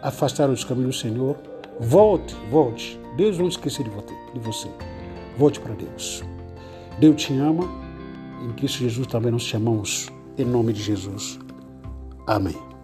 afastar 0.02 0.48
dos 0.48 0.64
caminhos 0.64 0.96
do 0.96 1.02
Senhor, 1.02 1.36
volte, 1.80 2.34
volte. 2.50 3.00
Deus 3.18 3.38
não 3.38 3.48
esquecer 3.48 3.84
de 3.84 4.40
você. 4.40 4.70
Volte 5.38 5.60
para 5.60 5.74
Deus. 5.74 6.24
Deus 7.00 7.22
te 7.22 7.34
ama, 7.38 7.68
em 8.44 8.54
Cristo 8.54 8.80
Jesus 8.80 9.08
também 9.08 9.32
nós 9.32 9.44
te 9.44 9.56
amamos. 9.56 10.08
Em 10.38 10.46
nome 10.46 10.74
de 10.74 10.82
Jesus. 10.82 11.40
Amém. 12.28 12.75